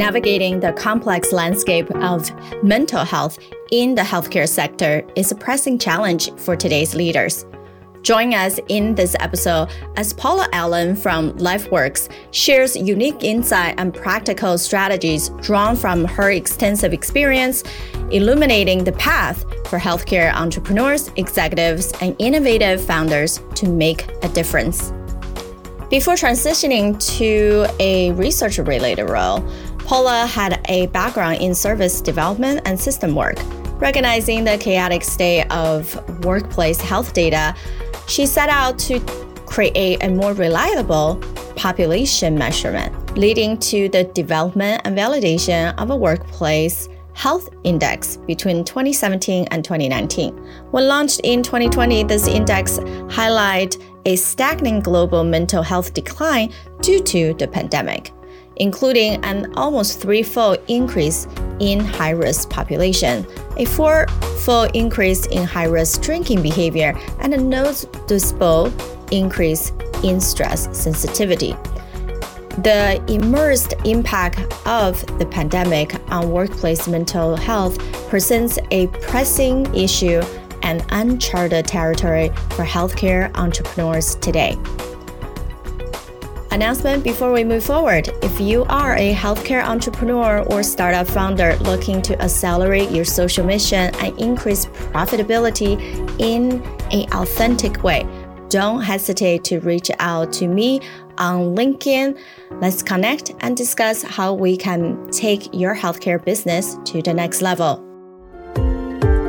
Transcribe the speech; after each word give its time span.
Navigating 0.00 0.60
the 0.60 0.72
complex 0.72 1.30
landscape 1.30 1.90
of 1.96 2.32
mental 2.64 3.04
health 3.04 3.38
in 3.70 3.94
the 3.94 4.00
healthcare 4.00 4.48
sector 4.48 5.04
is 5.14 5.30
a 5.30 5.34
pressing 5.34 5.78
challenge 5.78 6.32
for 6.38 6.56
today's 6.56 6.94
leaders. 6.94 7.44
Join 8.00 8.32
us 8.32 8.58
in 8.68 8.94
this 8.94 9.14
episode 9.20 9.68
as 9.96 10.14
Paula 10.14 10.48
Allen 10.54 10.96
from 10.96 11.32
LifeWorks 11.32 12.08
shares 12.30 12.76
unique 12.76 13.22
insight 13.22 13.74
and 13.76 13.92
practical 13.92 14.56
strategies 14.56 15.28
drawn 15.42 15.76
from 15.76 16.06
her 16.06 16.30
extensive 16.30 16.94
experience, 16.94 17.62
illuminating 18.10 18.84
the 18.84 18.92
path 18.92 19.44
for 19.66 19.78
healthcare 19.78 20.32
entrepreneurs, 20.32 21.10
executives, 21.16 21.92
and 22.00 22.16
innovative 22.18 22.82
founders 22.82 23.38
to 23.54 23.68
make 23.68 24.08
a 24.22 24.30
difference. 24.30 24.94
Before 25.90 26.14
transitioning 26.14 27.04
to 27.18 27.66
a 27.80 28.12
research 28.12 28.58
related 28.58 29.06
role, 29.06 29.40
Paula 29.90 30.24
had 30.24 30.64
a 30.68 30.86
background 30.86 31.38
in 31.40 31.52
service 31.52 32.00
development 32.00 32.60
and 32.64 32.78
system 32.78 33.12
work. 33.12 33.34
Recognizing 33.80 34.44
the 34.44 34.56
chaotic 34.56 35.02
state 35.02 35.50
of 35.50 36.24
workplace 36.24 36.80
health 36.80 37.12
data, 37.12 37.56
she 38.06 38.24
set 38.24 38.48
out 38.48 38.78
to 38.86 39.00
create 39.46 40.00
a 40.04 40.08
more 40.08 40.32
reliable 40.32 41.16
population 41.56 42.38
measurement, 42.38 43.18
leading 43.18 43.58
to 43.58 43.88
the 43.88 44.04
development 44.04 44.80
and 44.84 44.96
validation 44.96 45.76
of 45.76 45.90
a 45.90 45.96
workplace 45.96 46.88
health 47.14 47.48
index 47.64 48.16
between 48.28 48.64
2017 48.64 49.48
and 49.50 49.64
2019. 49.64 50.36
When 50.70 50.86
launched 50.86 51.20
in 51.24 51.42
2020, 51.42 52.04
this 52.04 52.28
index 52.28 52.78
highlighted 52.78 53.82
a 54.06 54.14
staggering 54.14 54.78
global 54.82 55.24
mental 55.24 55.64
health 55.64 55.94
decline 55.94 56.52
due 56.80 57.02
to 57.02 57.34
the 57.34 57.48
pandemic 57.48 58.12
including 58.60 59.24
an 59.24 59.52
almost 59.56 60.00
threefold 60.00 60.58
increase 60.68 61.26
in 61.58 61.80
high 61.80 62.10
risk 62.10 62.48
population, 62.50 63.26
a 63.56 63.64
fourfold 63.64 64.70
increase 64.74 65.26
in 65.26 65.44
high 65.44 65.64
risk 65.64 66.02
drinking 66.02 66.42
behavior, 66.42 66.96
and 67.18 67.34
a 67.34 67.36
noticeable 67.36 68.72
increase 69.10 69.72
in 70.04 70.20
stress 70.20 70.68
sensitivity. 70.76 71.52
The 72.62 73.02
immersed 73.08 73.74
impact 73.86 74.40
of 74.66 75.00
the 75.18 75.26
pandemic 75.26 75.94
on 76.12 76.30
workplace 76.30 76.86
mental 76.86 77.36
health 77.36 77.78
presents 78.10 78.58
a 78.70 78.88
pressing 78.88 79.74
issue 79.74 80.20
and 80.62 80.84
uncharted 80.90 81.66
territory 81.66 82.28
for 82.50 82.64
healthcare 82.64 83.34
entrepreneurs 83.36 84.16
today. 84.16 84.58
Announcement 86.52 87.04
before 87.04 87.32
we 87.32 87.44
move 87.44 87.64
forward. 87.64 88.10
If 88.22 88.40
you 88.40 88.64
are 88.64 88.96
a 88.96 89.14
healthcare 89.14 89.62
entrepreneur 89.62 90.42
or 90.50 90.64
startup 90.64 91.06
founder 91.06 91.54
looking 91.58 92.02
to 92.02 92.20
accelerate 92.20 92.90
your 92.90 93.04
social 93.04 93.46
mission 93.46 93.94
and 93.96 94.18
increase 94.18 94.66
profitability 94.66 95.78
in 96.18 96.60
an 96.90 97.12
authentic 97.12 97.84
way, 97.84 98.04
don't 98.48 98.82
hesitate 98.82 99.44
to 99.44 99.60
reach 99.60 99.92
out 100.00 100.32
to 100.34 100.48
me 100.48 100.80
on 101.18 101.54
LinkedIn. 101.54 102.18
Let's 102.60 102.82
connect 102.82 103.32
and 103.40 103.56
discuss 103.56 104.02
how 104.02 104.34
we 104.34 104.56
can 104.56 105.08
take 105.10 105.54
your 105.54 105.76
healthcare 105.76 106.22
business 106.22 106.76
to 106.86 107.00
the 107.00 107.14
next 107.14 107.42
level. 107.42 107.89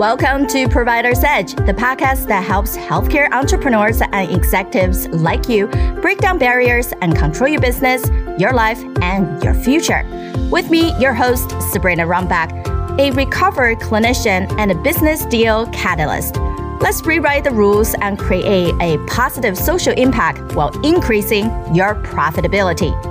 Welcome 0.02 0.48
to 0.48 0.68
Provider's 0.68 1.24
Edge, 1.24 1.54
the 1.54 1.76
podcast 1.78 2.26
that 2.26 2.44
helps 2.44 2.76
healthcare 2.76 3.32
entrepreneurs 3.32 4.02
and 4.02 4.32
executives 4.36 5.08
like 5.10 5.48
you 5.48 5.68
break 6.02 6.18
down 6.18 6.40
barriers 6.40 6.92
and 7.04 7.16
control 7.16 7.48
your 7.48 7.62
business, 7.62 8.10
your 8.40 8.52
life, 8.52 8.80
and 9.04 9.44
your 9.44 9.54
future. 9.54 10.04
With 10.50 10.72
me, 10.72 10.92
your 11.00 11.14
host, 11.14 11.52
Sabrina 11.72 12.08
Runbeck, 12.08 12.50
a 12.98 13.12
recovered 13.12 13.78
clinician 13.78 14.52
and 14.58 14.72
a 14.72 14.76
business 14.82 15.24
deal 15.26 15.68
catalyst. 15.68 16.36
Let's 16.82 17.06
rewrite 17.06 17.44
the 17.44 17.52
rules 17.52 17.94
and 18.02 18.18
create 18.18 18.74
a 18.82 18.98
positive 19.06 19.56
social 19.56 19.94
impact 19.94 20.56
while 20.56 20.72
increasing 20.84 21.46
your 21.76 21.94
profitability. 21.94 23.11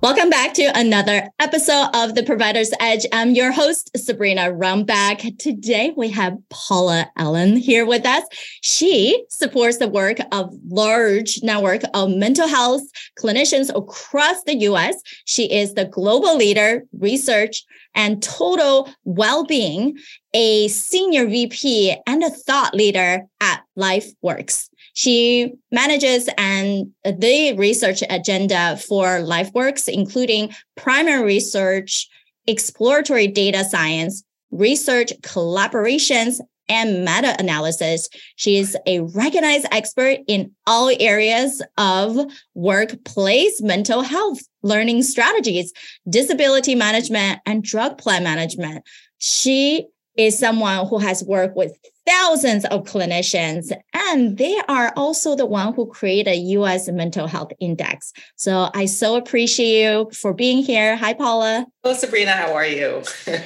Welcome 0.00 0.30
back 0.30 0.54
to 0.54 0.70
another 0.76 1.28
episode 1.40 1.88
of 1.92 2.14
The 2.14 2.22
Provider's 2.22 2.70
Edge. 2.78 3.04
I'm 3.12 3.32
your 3.32 3.50
host, 3.50 3.90
Sabrina 3.96 4.42
Runbeck. 4.52 5.36
Today 5.38 5.92
we 5.96 6.08
have 6.10 6.38
Paula 6.50 7.10
Allen 7.16 7.56
here 7.56 7.84
with 7.84 8.06
us. 8.06 8.22
She 8.60 9.24
supports 9.28 9.78
the 9.78 9.88
work 9.88 10.18
of 10.30 10.54
large 10.68 11.40
network 11.42 11.82
of 11.94 12.10
mental 12.10 12.46
health 12.46 12.84
clinicians 13.18 13.74
across 13.74 14.44
the 14.44 14.58
US. 14.68 14.94
She 15.24 15.52
is 15.52 15.74
the 15.74 15.86
global 15.86 16.36
leader, 16.36 16.84
research, 16.96 17.64
and 17.96 18.22
total 18.22 18.88
well-being, 19.02 19.98
a 20.32 20.68
senior 20.68 21.26
VP 21.26 21.96
and 22.06 22.22
a 22.22 22.30
thought 22.30 22.72
leader 22.72 23.22
at 23.40 23.62
LifeWorks. 23.76 24.68
She 24.98 25.52
manages 25.70 26.28
and 26.38 26.90
the 27.04 27.54
research 27.56 28.02
agenda 28.10 28.76
for 28.78 29.20
LifeWorks, 29.20 29.88
including 29.88 30.52
primary 30.76 31.22
research, 31.22 32.08
exploratory 32.48 33.28
data 33.28 33.62
science, 33.62 34.24
research 34.50 35.12
collaborations, 35.20 36.40
and 36.68 37.04
meta 37.04 37.36
analysis. 37.38 38.08
She 38.34 38.58
is 38.58 38.76
a 38.86 38.98
recognized 39.14 39.66
expert 39.70 40.18
in 40.26 40.50
all 40.66 40.90
areas 40.98 41.62
of 41.76 42.18
workplace 42.54 43.62
mental 43.62 44.02
health, 44.02 44.40
learning 44.64 45.04
strategies, 45.04 45.72
disability 46.10 46.74
management, 46.74 47.38
and 47.46 47.62
drug 47.62 47.98
plan 47.98 48.24
management. 48.24 48.84
She 49.18 49.86
is 50.16 50.36
someone 50.36 50.88
who 50.88 50.98
has 50.98 51.22
worked 51.22 51.56
with 51.56 51.78
thousands 52.08 52.64
of 52.66 52.84
clinicians, 52.84 53.70
and 53.92 54.38
they 54.38 54.58
are 54.68 54.92
also 54.96 55.36
the 55.36 55.46
one 55.46 55.74
who 55.74 55.86
create 55.86 56.26
a 56.26 56.36
U.S. 56.36 56.88
mental 56.88 57.26
health 57.26 57.52
index. 57.60 58.12
So 58.36 58.70
I 58.74 58.86
so 58.86 59.16
appreciate 59.16 59.82
you 59.82 60.10
for 60.12 60.32
being 60.32 60.62
here. 60.62 60.96
Hi, 60.96 61.12
Paula. 61.12 61.66
Hello, 61.82 61.94
Sabrina. 61.94 62.32
How 62.32 62.54
are 62.54 62.66
you? 62.66 63.02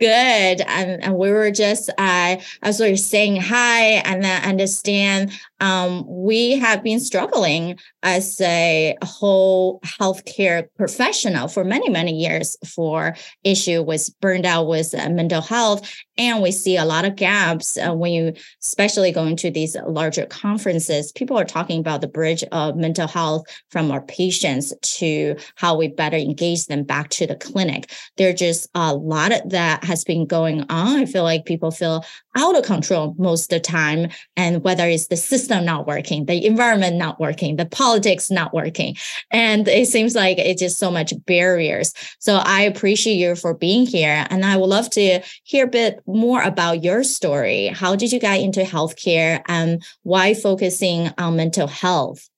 Good. 0.00 0.62
And, 0.62 1.00
and, 1.04 1.16
we 1.16 1.30
were 1.30 1.52
just, 1.52 1.88
uh, 1.96 2.36
as 2.62 2.80
we 2.80 2.90
were 2.90 2.96
saying 2.96 3.36
hi 3.36 3.82
and 4.04 4.24
then 4.24 4.42
understand 4.42 5.30
um, 5.62 6.04
we 6.08 6.58
have 6.58 6.82
been 6.82 6.98
struggling 6.98 7.78
as 8.02 8.40
a 8.40 8.96
whole 9.04 9.78
healthcare 9.84 10.66
professional 10.76 11.46
for 11.46 11.62
many, 11.62 11.88
many 11.88 12.12
years 12.12 12.56
for 12.66 13.14
issue 13.44 13.80
with 13.80 14.10
burned 14.20 14.44
out 14.44 14.66
with 14.66 14.92
uh, 14.92 15.08
mental 15.08 15.40
health. 15.40 15.88
And 16.18 16.42
we 16.42 16.50
see 16.50 16.76
a 16.76 16.84
lot 16.84 17.04
of 17.04 17.14
gaps 17.14 17.78
uh, 17.78 17.94
when 17.94 18.12
you, 18.12 18.32
especially 18.60 19.12
going 19.12 19.36
to 19.36 19.52
these 19.52 19.76
larger 19.86 20.26
conferences, 20.26 21.12
people 21.12 21.38
are 21.38 21.44
talking 21.44 21.78
about 21.78 22.00
the 22.00 22.08
bridge 22.08 22.42
of 22.50 22.76
mental 22.76 23.06
health 23.06 23.46
from 23.70 23.92
our 23.92 24.02
patients 24.02 24.74
to 24.98 25.36
how 25.54 25.76
we 25.76 25.86
better 25.86 26.16
engage 26.16 26.66
them 26.66 26.82
back 26.82 27.08
to 27.10 27.26
the 27.26 27.36
clinic. 27.36 27.92
There's 28.16 28.40
just 28.40 28.68
a 28.74 28.94
lot 28.94 29.32
of 29.32 29.50
that 29.50 29.84
has 29.84 30.02
been 30.02 30.26
going 30.26 30.62
on. 30.62 30.98
I 30.98 31.06
feel 31.06 31.22
like 31.22 31.44
people 31.44 31.70
feel 31.70 32.04
out 32.36 32.56
of 32.56 32.64
control 32.64 33.14
most 33.18 33.52
of 33.52 33.56
the 33.56 33.60
time. 33.60 34.08
And 34.36 34.62
whether 34.62 34.86
it's 34.86 35.08
the 35.08 35.16
system 35.16 35.64
not 35.64 35.86
working, 35.86 36.26
the 36.26 36.44
environment 36.44 36.96
not 36.96 37.20
working, 37.20 37.56
the 37.56 37.66
politics 37.66 38.30
not 38.30 38.54
working. 38.54 38.96
And 39.30 39.68
it 39.68 39.88
seems 39.88 40.14
like 40.14 40.38
it's 40.38 40.60
just 40.60 40.78
so 40.78 40.90
much 40.90 41.12
barriers. 41.26 41.92
So 42.18 42.36
I 42.36 42.62
appreciate 42.62 43.14
you 43.14 43.36
for 43.36 43.54
being 43.54 43.86
here. 43.86 44.26
And 44.30 44.44
I 44.44 44.56
would 44.56 44.66
love 44.66 44.90
to 44.90 45.20
hear 45.44 45.66
a 45.66 45.70
bit 45.70 46.00
more 46.06 46.42
about 46.42 46.82
your 46.82 47.04
story. 47.04 47.66
How 47.66 47.96
did 47.96 48.12
you 48.12 48.20
get 48.20 48.40
into 48.40 48.62
healthcare 48.62 49.42
and 49.46 49.82
why 50.02 50.34
focusing 50.34 51.10
on 51.18 51.36
mental 51.36 51.66
health? 51.66 52.28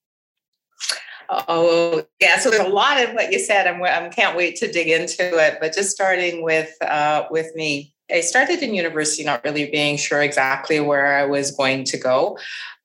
Oh, 1.29 2.03
yeah. 2.19 2.39
So 2.39 2.49
there's 2.49 2.67
a 2.67 2.69
lot 2.69 3.01
of 3.03 3.13
what 3.13 3.31
you 3.31 3.39
said. 3.39 3.67
I'm, 3.67 3.81
I 3.83 4.09
can't 4.09 4.35
wait 4.35 4.55
to 4.57 4.71
dig 4.71 4.87
into 4.87 5.37
it. 5.37 5.57
But 5.59 5.73
just 5.73 5.91
starting 5.91 6.43
with 6.43 6.71
uh, 6.81 7.25
with 7.29 7.55
me, 7.55 7.93
I 8.11 8.21
started 8.21 8.61
in 8.61 8.73
university 8.73 9.23
not 9.23 9.43
really 9.43 9.69
being 9.69 9.97
sure 9.97 10.21
exactly 10.21 10.79
where 10.79 11.17
I 11.17 11.25
was 11.25 11.51
going 11.51 11.85
to 11.85 11.97
go. 11.97 12.37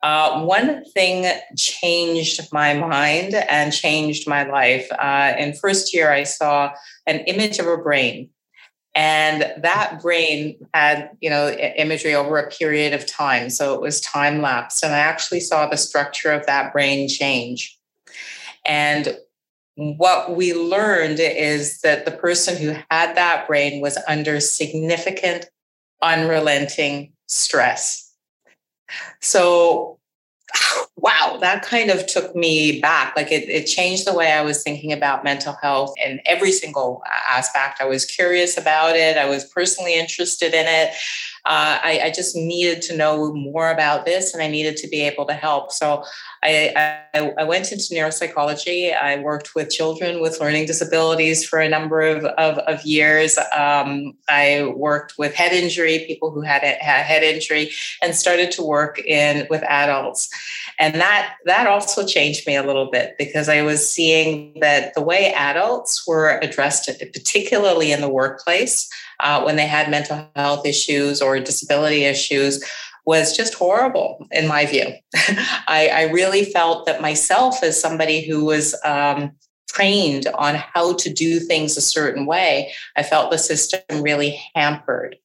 Uh, 0.02 0.42
one 0.44 0.82
thing 0.94 1.30
changed 1.58 2.40
my 2.52 2.72
mind 2.72 3.34
and 3.34 3.72
changed 3.72 4.26
my 4.26 4.44
life. 4.44 4.88
Uh, 4.98 5.34
in 5.38 5.52
first 5.52 5.92
year, 5.92 6.10
I 6.10 6.22
saw 6.22 6.72
an 7.06 7.20
image 7.20 7.58
of 7.58 7.66
a 7.66 7.76
brain, 7.76 8.30
and 8.94 9.52
that 9.62 10.00
brain 10.00 10.56
had 10.72 11.10
you 11.20 11.28
know 11.28 11.50
imagery 11.50 12.14
over 12.14 12.38
a 12.38 12.50
period 12.50 12.94
of 12.94 13.04
time, 13.04 13.50
so 13.50 13.74
it 13.74 13.82
was 13.82 14.00
time 14.00 14.40
lapsed, 14.40 14.82
and 14.82 14.94
I 14.94 14.98
actually 14.98 15.40
saw 15.40 15.66
the 15.66 15.76
structure 15.76 16.32
of 16.32 16.46
that 16.46 16.72
brain 16.72 17.06
change. 17.06 17.78
And 18.64 19.16
what 19.74 20.36
we 20.36 20.52
learned 20.52 21.20
is 21.20 21.80
that 21.80 22.04
the 22.04 22.10
person 22.10 22.56
who 22.56 22.74
had 22.90 23.16
that 23.16 23.46
brain 23.46 23.80
was 23.80 23.98
under 24.06 24.40
significant, 24.40 25.46
unrelenting 26.02 27.12
stress. 27.26 28.12
So 29.20 29.98
wow, 30.96 31.38
that 31.40 31.62
kind 31.62 31.90
of 31.90 32.06
took 32.06 32.34
me 32.34 32.80
back. 32.80 33.16
Like 33.16 33.32
it, 33.32 33.48
it 33.48 33.66
changed 33.66 34.06
the 34.06 34.14
way 34.14 34.32
I 34.32 34.42
was 34.42 34.62
thinking 34.62 34.92
about 34.92 35.24
mental 35.24 35.56
health 35.62 35.94
in 36.04 36.20
every 36.26 36.52
single 36.52 37.02
aspect. 37.30 37.80
I 37.80 37.86
was 37.86 38.04
curious 38.04 38.58
about 38.58 38.96
it, 38.96 39.16
I 39.16 39.28
was 39.28 39.44
personally 39.44 39.98
interested 39.98 40.52
in 40.52 40.66
it 40.66 40.94
uh, 41.46 41.78
I, 41.82 42.00
I, 42.04 42.10
just 42.10 42.36
needed 42.36 42.82
to 42.82 42.96
know 42.96 43.32
more 43.32 43.70
about 43.70 44.04
this 44.04 44.34
and 44.34 44.42
I 44.42 44.48
needed 44.48 44.76
to 44.78 44.88
be 44.88 45.00
able 45.00 45.24
to 45.26 45.32
help. 45.32 45.72
So 45.72 46.04
I, 46.42 47.00
I, 47.14 47.32
I, 47.38 47.44
went 47.44 47.72
into 47.72 47.94
neuropsychology. 47.94 48.94
I 48.94 49.20
worked 49.20 49.54
with 49.54 49.70
children 49.70 50.20
with 50.20 50.38
learning 50.38 50.66
disabilities 50.66 51.44
for 51.44 51.58
a 51.58 51.68
number 51.68 52.02
of, 52.02 52.24
of, 52.24 52.58
of 52.58 52.82
years. 52.84 53.38
Um, 53.56 54.14
I 54.28 54.72
worked 54.76 55.14
with 55.18 55.34
head 55.34 55.52
injury, 55.52 56.04
people 56.06 56.30
who 56.30 56.42
had, 56.42 56.62
had 56.62 57.04
head 57.04 57.22
injury, 57.22 57.70
and 58.02 58.14
started 58.14 58.50
to 58.52 58.62
work 58.62 58.98
in 58.98 59.46
with 59.48 59.62
adults. 59.62 60.28
And 60.80 60.94
that 60.94 61.36
that 61.44 61.66
also 61.66 62.06
changed 62.06 62.46
me 62.46 62.56
a 62.56 62.62
little 62.62 62.90
bit 62.90 63.14
because 63.18 63.50
I 63.50 63.60
was 63.60 63.88
seeing 63.88 64.58
that 64.60 64.94
the 64.94 65.02
way 65.02 65.32
adults 65.34 66.06
were 66.06 66.38
addressed, 66.40 66.90
particularly 67.12 67.92
in 67.92 68.00
the 68.00 68.08
workplace, 68.08 68.88
uh, 69.20 69.42
when 69.42 69.56
they 69.56 69.66
had 69.66 69.90
mental 69.90 70.26
health 70.34 70.66
issues 70.66 71.20
or 71.20 71.38
disability 71.38 72.04
issues 72.04 72.64
was 73.04 73.36
just 73.36 73.54
horrible 73.54 74.26
in 74.30 74.48
my 74.48 74.64
view. 74.64 74.86
I, 75.68 75.90
I, 75.92 76.02
really 76.12 76.44
felt 76.44 76.86
that 76.86 77.00
myself 77.00 77.62
as 77.62 77.80
somebody 77.80 78.26
who 78.26 78.44
was 78.44 78.78
um, 78.84 79.32
trained 79.68 80.26
on 80.34 80.54
how 80.54 80.94
to 80.94 81.12
do 81.12 81.40
things 81.40 81.76
a 81.76 81.80
certain 81.80 82.26
way, 82.26 82.72
I 82.96 83.02
felt 83.02 83.30
the 83.30 83.38
system 83.38 83.80
really 84.02 84.40
hampered 84.54 85.16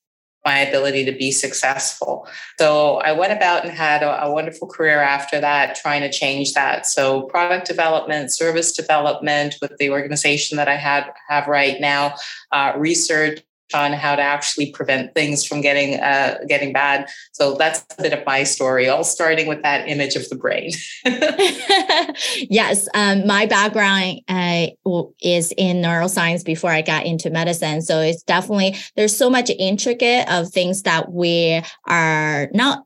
my 0.46 0.60
ability 0.60 1.04
to 1.06 1.12
be 1.12 1.32
successful. 1.32 2.28
So 2.60 2.98
I 2.98 3.12
went 3.12 3.34
about 3.34 3.66
and 3.66 3.74
had 3.74 4.04
a, 4.04 4.26
a, 4.26 4.32
wonderful 4.32 4.68
career 4.68 5.02
after 5.02 5.42
that, 5.42 5.76
trying 5.76 6.02
to 6.02 6.12
change 6.12 6.54
that. 6.54 6.86
So 6.86 7.24
product 7.24 7.68
development, 7.68 8.32
service 8.32 8.72
development 8.72 9.56
with 9.62 9.76
the 9.78 9.90
organization 9.90 10.58
that 10.58 10.68
I 10.68 10.76
had 10.76 11.12
have 11.28 11.48
right 11.48 11.82
now, 11.82 12.16
uh, 12.52 12.74
research 12.78 13.42
on 13.74 13.94
how 13.94 14.16
to 14.16 14.22
actually 14.22 14.72
prevent 14.72 15.14
things 15.14 15.46
from 15.46 15.62
getting 15.62 16.00
uh, 16.00 16.38
getting 16.48 16.74
bad. 16.74 17.10
So 17.32 17.56
that's 17.56 17.86
a 17.98 18.02
bit 18.02 18.14
of 18.14 18.26
my 18.26 18.44
story, 18.44 18.88
all 18.88 19.04
starting 19.04 19.48
with 19.48 19.62
that 19.64 19.88
image 19.88 20.16
of 20.16 20.28
the 20.30 20.36
brain. 20.36 20.72
yes, 22.50 22.88
um, 22.94 23.26
my 23.26 23.46
background 23.46 24.22
uh, 24.28 24.68
is 25.22 25.54
in 25.58 25.78
neuroscience 25.78 26.46
before 26.46 26.72
I 26.72 26.82
got 26.82 27.06
into 27.06 27.30
medicine. 27.30 27.82
So 27.82 28.02
it's 28.02 28.24
definitely 28.24 28.76
there's 28.96 29.16
so 29.16 29.30
much 29.30 29.50
intricate 29.50 30.32
of 30.32 30.50
things 30.50 30.84
that 30.84 31.12
we 31.12 31.62
are 31.88 32.50
not 32.54 32.85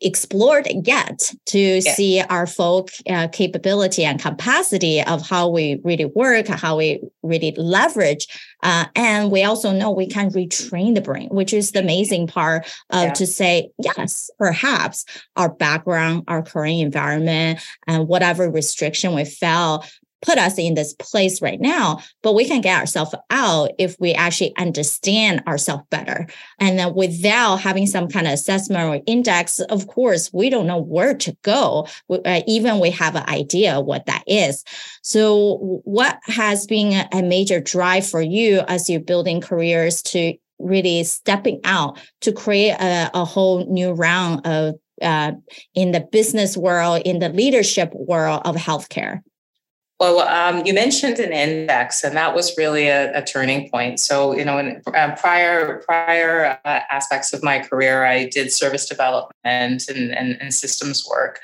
explored 0.00 0.66
yet 0.84 1.32
to 1.46 1.58
yeah. 1.58 1.94
see 1.94 2.20
our 2.20 2.46
folk 2.46 2.90
uh, 3.08 3.28
capability 3.28 4.04
and 4.04 4.20
capacity 4.20 5.02
of 5.02 5.26
how 5.26 5.48
we 5.48 5.80
really 5.84 6.06
work, 6.06 6.48
how 6.48 6.76
we 6.76 7.00
really 7.22 7.52
leverage. 7.56 8.26
Uh, 8.62 8.86
and 8.96 9.30
we 9.30 9.42
also 9.44 9.72
know 9.72 9.90
we 9.90 10.06
can 10.06 10.30
retrain 10.30 10.94
the 10.94 11.00
brain, 11.00 11.28
which 11.30 11.52
is 11.52 11.72
the 11.72 11.80
amazing 11.80 12.26
part 12.26 12.64
of 12.90 13.04
yeah. 13.04 13.12
to 13.12 13.26
say, 13.26 13.70
yes, 13.78 14.30
perhaps 14.38 15.04
our 15.36 15.48
background, 15.48 16.24
our 16.28 16.42
current 16.42 16.80
environment, 16.80 17.60
and 17.86 18.08
whatever 18.08 18.50
restriction 18.50 19.14
we 19.14 19.24
felt 19.24 19.90
put 20.22 20.38
us 20.38 20.58
in 20.58 20.74
this 20.74 20.94
place 20.94 21.40
right 21.40 21.60
now, 21.60 22.00
but 22.22 22.34
we 22.34 22.44
can 22.44 22.60
get 22.60 22.78
ourselves 22.78 23.14
out 23.30 23.70
if 23.78 23.96
we 23.98 24.12
actually 24.12 24.54
understand 24.56 25.42
ourselves 25.46 25.84
better. 25.90 26.26
And 26.58 26.78
then 26.78 26.94
without 26.94 27.56
having 27.56 27.86
some 27.86 28.08
kind 28.08 28.26
of 28.26 28.34
assessment 28.34 28.84
or 28.84 29.02
index, 29.06 29.60
of 29.60 29.86
course, 29.86 30.30
we 30.32 30.50
don't 30.50 30.66
know 30.66 30.80
where 30.80 31.14
to 31.14 31.36
go, 31.42 31.86
uh, 32.10 32.42
even 32.46 32.80
we 32.80 32.90
have 32.90 33.16
an 33.16 33.28
idea 33.28 33.80
what 33.80 34.06
that 34.06 34.24
is. 34.26 34.64
So 35.02 35.80
what 35.84 36.18
has 36.24 36.66
been 36.66 37.08
a 37.12 37.22
major 37.22 37.60
drive 37.60 38.06
for 38.06 38.20
you 38.20 38.60
as 38.68 38.90
you're 38.90 39.00
building 39.00 39.40
careers 39.40 40.02
to 40.02 40.34
really 40.58 41.04
stepping 41.04 41.60
out 41.64 41.98
to 42.20 42.32
create 42.32 42.72
a, 42.72 43.10
a 43.14 43.24
whole 43.24 43.64
new 43.66 43.92
round 43.92 44.46
of 44.46 44.74
uh, 45.00 45.32
in 45.74 45.92
the 45.92 46.00
business 46.00 46.58
world, 46.58 47.00
in 47.06 47.18
the 47.20 47.30
leadership 47.30 47.90
world 47.94 48.42
of 48.44 48.56
healthcare? 48.56 49.20
Well, 50.00 50.20
um, 50.20 50.64
you 50.64 50.72
mentioned 50.72 51.18
an 51.18 51.30
index, 51.30 52.02
and 52.02 52.16
that 52.16 52.34
was 52.34 52.56
really 52.56 52.88
a, 52.88 53.18
a 53.18 53.22
turning 53.22 53.68
point. 53.68 54.00
So, 54.00 54.34
you 54.34 54.46
know, 54.46 54.56
in 54.56 54.80
uh, 54.94 55.14
prior 55.16 55.82
prior 55.84 56.58
uh, 56.64 56.80
aspects 56.90 57.34
of 57.34 57.42
my 57.42 57.58
career, 57.58 58.06
I 58.06 58.24
did 58.24 58.50
service 58.50 58.88
development 58.88 59.34
and, 59.44 60.10
and, 60.10 60.40
and 60.40 60.54
systems 60.54 61.06
work. 61.06 61.40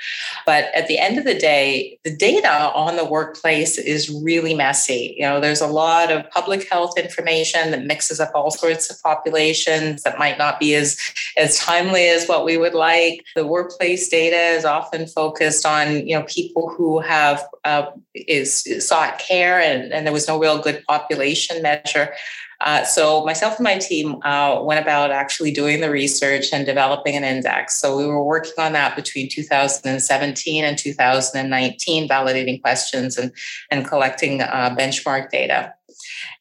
But 0.47 0.75
at 0.75 0.87
the 0.87 0.99
end 0.99 1.19
of 1.19 1.27
the 1.27 1.35
day, 1.35 1.99
the 2.03 2.17
data 2.17 2.73
on 2.73 2.97
the 2.97 3.05
workplace 3.05 3.77
is 3.77 4.09
really 4.09 4.55
messy. 4.55 5.17
You 5.19 5.27
know, 5.27 5.39
there's 5.39 5.61
a 5.61 5.67
lot 5.67 6.11
of 6.11 6.29
public 6.31 6.67
health 6.67 6.99
information 6.99 7.73
that 7.73 7.85
mixes 7.85 8.21
up 8.21 8.31
all 8.35 8.51
sorts 8.51 8.89
of 8.89 8.97
populations 9.03 10.03
that 10.05 10.19
might 10.19 10.39
not 10.39 10.59
be 10.59 10.75
as 10.75 10.99
as 11.37 11.59
timely 11.59 12.09
as 12.09 12.27
what 12.27 12.47
we 12.47 12.57
would 12.57 12.73
like. 12.73 13.23
The 13.35 13.47
workplace 13.47 14.09
data 14.09 14.57
is 14.57 14.65
often 14.65 15.07
focused 15.09 15.67
on 15.67 16.07
you 16.07 16.19
know 16.19 16.25
people 16.25 16.71
who 16.75 17.01
have 17.01 17.47
uh, 17.65 17.91
is 18.15 18.46
sought 18.47 19.19
care 19.19 19.61
and, 19.61 19.93
and 19.93 20.07
there 20.07 20.13
was 20.13 20.29
no 20.29 20.39
real 20.39 20.59
good 20.59 20.85
population 20.87 21.63
measure. 21.63 22.15
Uh, 22.61 22.85
so 22.85 23.25
myself 23.25 23.59
and 23.59 23.65
my 23.65 23.77
team 23.77 24.17
uh, 24.25 24.61
went 24.63 24.81
about 24.81 25.11
actually 25.11 25.53
doing 25.53 25.81
the 25.81 25.91
research 25.91 26.47
and 26.53 26.65
developing 26.65 27.15
an 27.15 27.25
index. 27.25 27.77
So 27.77 27.97
we 27.97 28.07
were 28.07 28.25
working 28.25 28.55
on 28.59 28.73
that 28.73 28.97
between 28.97 29.29
2017 29.29 30.65
and 30.65 30.79
2019, 30.79 32.09
validating 32.09 32.61
questions 32.63 33.19
and, 33.19 33.31
and 33.71 33.87
collecting 33.87 34.41
uh, 34.41 34.75
benchmark 34.77 35.31
data. 35.31 35.75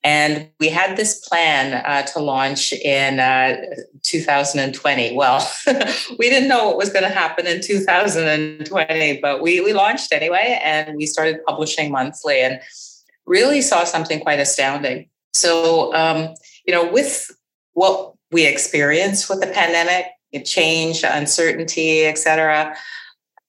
And 0.04 0.50
we 0.60 0.70
had 0.70 0.98
this 0.98 1.20
plan 1.28 1.84
uh, 1.86 2.04
to 2.14 2.20
launch 2.20 2.74
in 2.74 3.20
uh, 3.20 3.58
2020. 4.04 5.16
Well, 5.16 5.52
we 6.20 6.30
didn't 6.30 6.50
know 6.50 6.68
what 6.68 6.78
was 6.78 6.90
going 6.90 7.04
to 7.04 7.10
happen 7.10 7.48
in 7.48 7.62
2020, 7.62 9.20
but 9.22 9.42
we, 9.42 9.62
we 9.62 9.74
launched 9.74 10.14
anyway 10.14 10.60
and 10.64 10.96
we 10.96 11.06
started 11.06 11.44
publishing 11.46 11.92
monthly 11.92 12.40
and 12.40 12.60
really 13.26 13.62
saw 13.62 13.84
something 13.84 14.20
quite 14.20 14.40
astounding. 14.40 15.10
So, 15.34 15.94
um, 15.94 16.36
you 16.66 16.74
know, 16.74 16.92
with 16.92 17.32
what 17.74 18.14
we 18.32 18.46
experienced 18.46 19.30
with 19.30 19.42
the 19.42 19.48
pandemic, 19.48 20.06
change, 20.46 21.04
uncertainty, 21.04 22.04
et 22.04 22.18
cetera, 22.18 22.76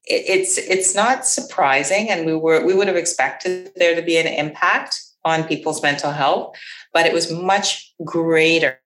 it's 0.07 0.57
it's 0.57 0.95
not 0.95 1.27
surprising 1.27 2.09
and 2.09 2.25
we 2.27 2.35
were 2.35 2.65
we 2.65 2.75
would 2.75 2.87
have 2.87 2.97
expected 2.97 3.73
there 3.75 3.97
to 3.97 4.03
be 4.03 4.17
an 4.17 4.27
impact 4.27 5.03
on 5.27 5.45
people's 5.45 5.83
mental 5.83 6.13
health, 6.13 6.57
but 6.95 7.05
it 7.05 7.13
was 7.13 7.31
much 7.31 7.93
greater 8.05 8.79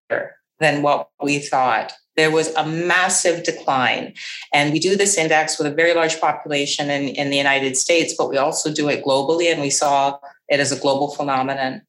than 0.59 0.82
what 0.82 1.11
we 1.23 1.38
thought. 1.38 1.92
There 2.16 2.30
was 2.30 2.49
a 2.54 2.66
massive 2.66 3.44
decline. 3.44 4.14
And 4.52 4.73
we 4.73 4.78
do 4.80 4.97
this 4.97 5.16
index 5.16 5.59
with 5.59 5.66
a 5.66 5.75
very 5.75 5.94
large 5.94 6.20
population 6.20 6.90
in, 6.90 7.11
in 7.20 7.30
the 7.30 7.37
United 7.37 7.76
States, 7.76 8.14
but 8.16 8.30
we 8.30 8.38
also 8.38 8.73
do 8.73 8.88
it 8.88 9.04
globally, 9.04 9.52
and 9.52 9.61
we 9.61 9.70
saw 9.70 10.18
it 10.49 10.61
as 10.61 10.73
a 10.73 10.80
global 10.80 11.14
phenomenon. 11.14 11.82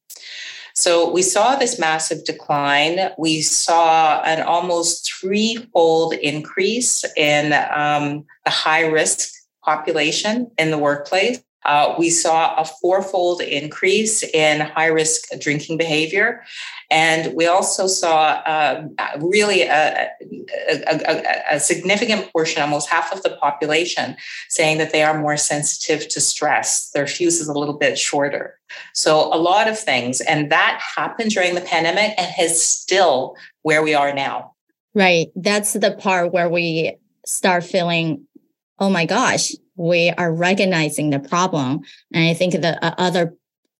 So 0.74 1.12
we 1.12 1.22
saw 1.22 1.55
this 1.55 1.79
massive 1.79 2.24
decline. 2.25 3.10
We 3.17 3.41
saw 3.41 4.22
an 4.24 4.41
almost 4.43 5.12
threefold 5.13 6.13
increase 6.13 7.03
in 7.17 7.53
um, 7.75 8.25
the 8.46 8.51
high 8.51 8.86
risk 8.86 9.29
population 9.63 10.51
in 10.58 10.72
the 10.72 10.77
workplace. 10.77 11.43
Uh, 11.65 11.94
we 11.98 12.10
saw 12.10 12.56
a 12.56 12.65
fourfold 12.65 13.41
increase 13.41 14.24
in 14.24 14.62
high 14.62 14.88
risk 14.88 15.27
drinking 15.39 15.77
behavior. 15.77 16.44
And 16.89 17.34
we 17.36 17.48
also 17.48 17.88
saw 17.88 18.41
uh, 18.46 18.88
really 19.20 19.62
a, 19.63 20.10
a, 20.70 20.84
a, 20.88 21.56
a, 21.56 21.60
significant 21.60 22.32
portion, 22.34 22.62
almost 22.62 22.89
half 22.89 23.13
of 23.13 23.24
the 23.24 23.38
population, 23.38 24.18
saying 24.50 24.80
that 24.80 24.91
they 24.91 25.03
are 25.03 25.18
more 25.18 25.38
sensitive 25.38 26.10
to 26.10 26.20
stress. 26.20 26.89
Their 26.89 27.08
fuse 27.08 27.39
is 27.39 27.48
a 27.48 27.58
little 27.58 27.77
bit 27.77 27.98
shorter. 27.98 28.60
So, 28.94 29.34
a 29.34 29.38
lot 29.38 29.70
of 29.70 29.80
things. 29.80 30.20
And 30.22 30.51
that 30.51 30.82
happened 30.96 31.32
during 31.32 31.56
the 31.56 31.62
pandemic 31.62 32.13
and 32.18 32.34
is 32.39 32.62
still 32.62 33.36
where 33.62 33.84
we 33.84 33.94
are 33.94 34.13
now. 34.13 34.56
Right. 34.94 35.27
That's 35.36 35.74
the 35.74 35.91
part 35.91 36.34
where 36.34 36.50
we 36.50 36.98
start 37.25 37.63
feeling, 37.63 38.27
oh 38.80 38.89
my 38.89 39.06
gosh, 39.06 39.51
we 39.81 40.11
are 40.11 40.31
recognizing 40.31 41.09
the 41.09 41.19
problem. 41.19 41.81
And 42.13 42.29
I 42.29 42.33
think 42.33 42.53
the 42.53 42.83
uh, 42.85 42.93
other 42.97 43.33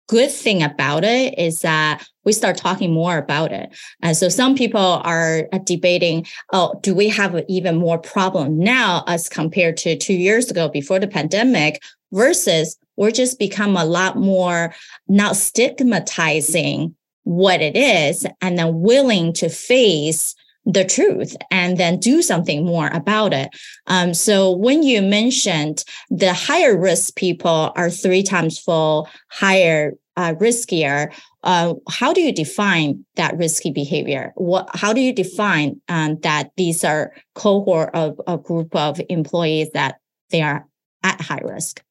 good 0.10 0.32
thing 0.32 0.62
about 0.62 1.04
it 1.04 1.38
is 1.38 1.62
that 1.62 2.06
we 2.26 2.34
start 2.34 2.58
talking 2.58 2.92
more 2.92 3.18
about 3.18 3.52
it. 3.52 3.74
And 4.02 4.18
so 4.18 4.28
some 4.28 4.56
people 4.56 5.02
are 5.04 5.48
debating, 5.64 6.26
oh, 6.52 6.78
do 6.82 6.94
we 6.94 7.08
have 7.10 7.42
even 7.48 7.78
more 7.78 7.98
problem 7.98 8.58
now 8.60 9.04
as 9.08 9.30
compared 9.30 9.78
to 9.78 9.98
two 9.98 10.14
years 10.14 10.52
ago 10.52 10.68
before 10.68 11.00
the 11.00 11.08
pandemic 11.08 11.82
versus 12.12 12.78
we're 12.98 13.12
just 13.12 13.40
become 13.40 13.78
a 13.78 13.86
lot 13.86 14.18
more 14.18 14.74
not 15.08 15.36
stigmatizing 15.36 16.94
what 17.24 17.62
it 17.62 17.78
is 17.78 18.26
and 18.42 18.58
then 18.58 18.82
willing 18.82 19.32
to 19.34 19.48
face 19.48 20.36
the 20.66 20.86
truth 20.86 21.36
and 21.50 21.78
then 21.78 22.00
do 22.00 22.22
something 22.22 22.66
more 22.66 22.88
about 22.90 23.34
it. 23.34 23.50
Um, 23.88 24.14
so 24.14 24.52
when 24.52 24.84
you 24.84 25.02
mentioned 25.02 25.84
the 26.10 26.34
higher 26.34 26.78
risk 26.78 27.16
people 27.16 27.72
are 27.76 27.90
three 27.90 28.24
times 28.24 28.60
full, 28.60 29.10
higher 29.30 29.94
uh, 30.18 30.34
riskier, 30.36 31.12
uh, 31.44 31.74
how 31.90 32.14
do 32.14 32.22
you 32.22 32.32
define 32.32 33.04
that 33.16 33.36
risky 33.38 33.72
behavior? 33.72 34.34
What, 34.36 34.70
how 34.76 34.94
do 34.94 35.02
you 35.02 35.14
define 35.14 35.82
um, 35.90 36.20
that 36.20 36.52
these 36.58 36.84
are 36.84 37.14
cohort 37.34 37.90
of 37.96 38.22
a 38.28 38.38
group 38.38 38.76
of 38.76 39.02
employees 39.10 39.72
that 39.74 39.96
they 40.30 40.42
are 40.42 40.68
at 41.02 41.20
high 41.22 41.42
risk? 41.44 41.82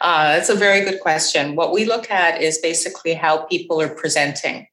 Uh, 0.00 0.34
that's 0.34 0.48
a 0.48 0.54
very 0.54 0.80
good 0.82 1.00
question. 1.00 1.56
What 1.56 1.72
we 1.72 1.84
look 1.84 2.10
at 2.10 2.40
is 2.40 2.58
basically 2.58 3.14
how 3.14 3.44
people 3.44 3.80
are 3.80 3.94
presenting. 3.94 4.66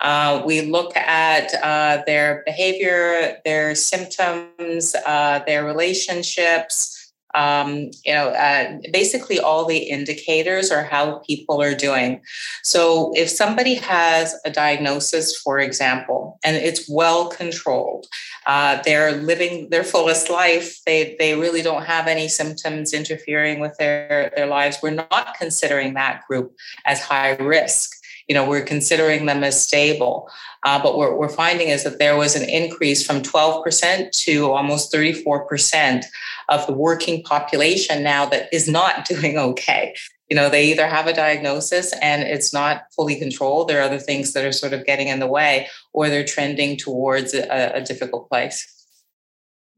Uh, 0.00 0.42
we 0.44 0.60
look 0.60 0.94
at 0.96 1.54
uh, 1.62 2.02
their 2.06 2.42
behavior, 2.44 3.38
their 3.44 3.74
symptoms, 3.74 4.94
uh, 5.06 5.40
their 5.46 5.64
relationships, 5.64 7.03
um, 7.34 7.90
you 8.04 8.12
know, 8.12 8.28
uh, 8.28 8.78
basically 8.92 9.38
all 9.38 9.64
the 9.64 9.78
indicators 9.78 10.70
are 10.70 10.84
how 10.84 11.18
people 11.18 11.60
are 11.60 11.74
doing. 11.74 12.20
So 12.62 13.12
if 13.14 13.28
somebody 13.28 13.74
has 13.74 14.34
a 14.44 14.50
diagnosis, 14.50 15.36
for 15.36 15.58
example, 15.58 16.38
and 16.44 16.56
it's 16.56 16.88
well 16.88 17.28
controlled, 17.28 18.06
uh, 18.46 18.82
they're 18.84 19.12
living 19.12 19.70
their 19.70 19.84
fullest 19.84 20.30
life, 20.30 20.78
they, 20.86 21.16
they 21.18 21.34
really 21.34 21.62
don't 21.62 21.84
have 21.84 22.06
any 22.06 22.28
symptoms 22.28 22.92
interfering 22.92 23.60
with 23.60 23.76
their, 23.78 24.32
their 24.36 24.46
lives, 24.46 24.78
we're 24.82 24.90
not 24.90 25.34
considering 25.38 25.94
that 25.94 26.22
group 26.28 26.54
as 26.84 27.00
high 27.00 27.32
risk 27.36 27.93
you 28.28 28.34
know, 28.34 28.48
we're 28.48 28.64
considering 28.64 29.26
them 29.26 29.44
as 29.44 29.62
stable. 29.62 30.30
Uh, 30.64 30.82
but 30.82 30.96
what 30.96 31.18
we're 31.18 31.28
finding 31.28 31.68
is 31.68 31.84
that 31.84 31.98
there 31.98 32.16
was 32.16 32.34
an 32.34 32.48
increase 32.48 33.06
from 33.06 33.20
12% 33.20 34.10
to 34.10 34.50
almost 34.50 34.92
34% 34.92 36.04
of 36.48 36.66
the 36.66 36.72
working 36.72 37.22
population 37.22 38.02
now 38.02 38.24
that 38.26 38.48
is 38.52 38.68
not 38.68 39.04
doing 39.08 39.36
okay. 39.38 39.94
You 40.30 40.36
know, 40.36 40.48
they 40.48 40.70
either 40.70 40.86
have 40.86 41.06
a 41.06 41.12
diagnosis 41.12 41.92
and 42.00 42.22
it's 42.22 42.52
not 42.52 42.84
fully 42.96 43.16
controlled, 43.16 43.68
there 43.68 43.80
are 43.80 43.84
other 43.84 43.98
things 43.98 44.32
that 44.32 44.44
are 44.44 44.52
sort 44.52 44.72
of 44.72 44.86
getting 44.86 45.08
in 45.08 45.20
the 45.20 45.26
way, 45.26 45.68
or 45.92 46.08
they're 46.08 46.24
trending 46.24 46.78
towards 46.78 47.34
a, 47.34 47.72
a 47.74 47.82
difficult 47.82 48.28
place. 48.30 48.73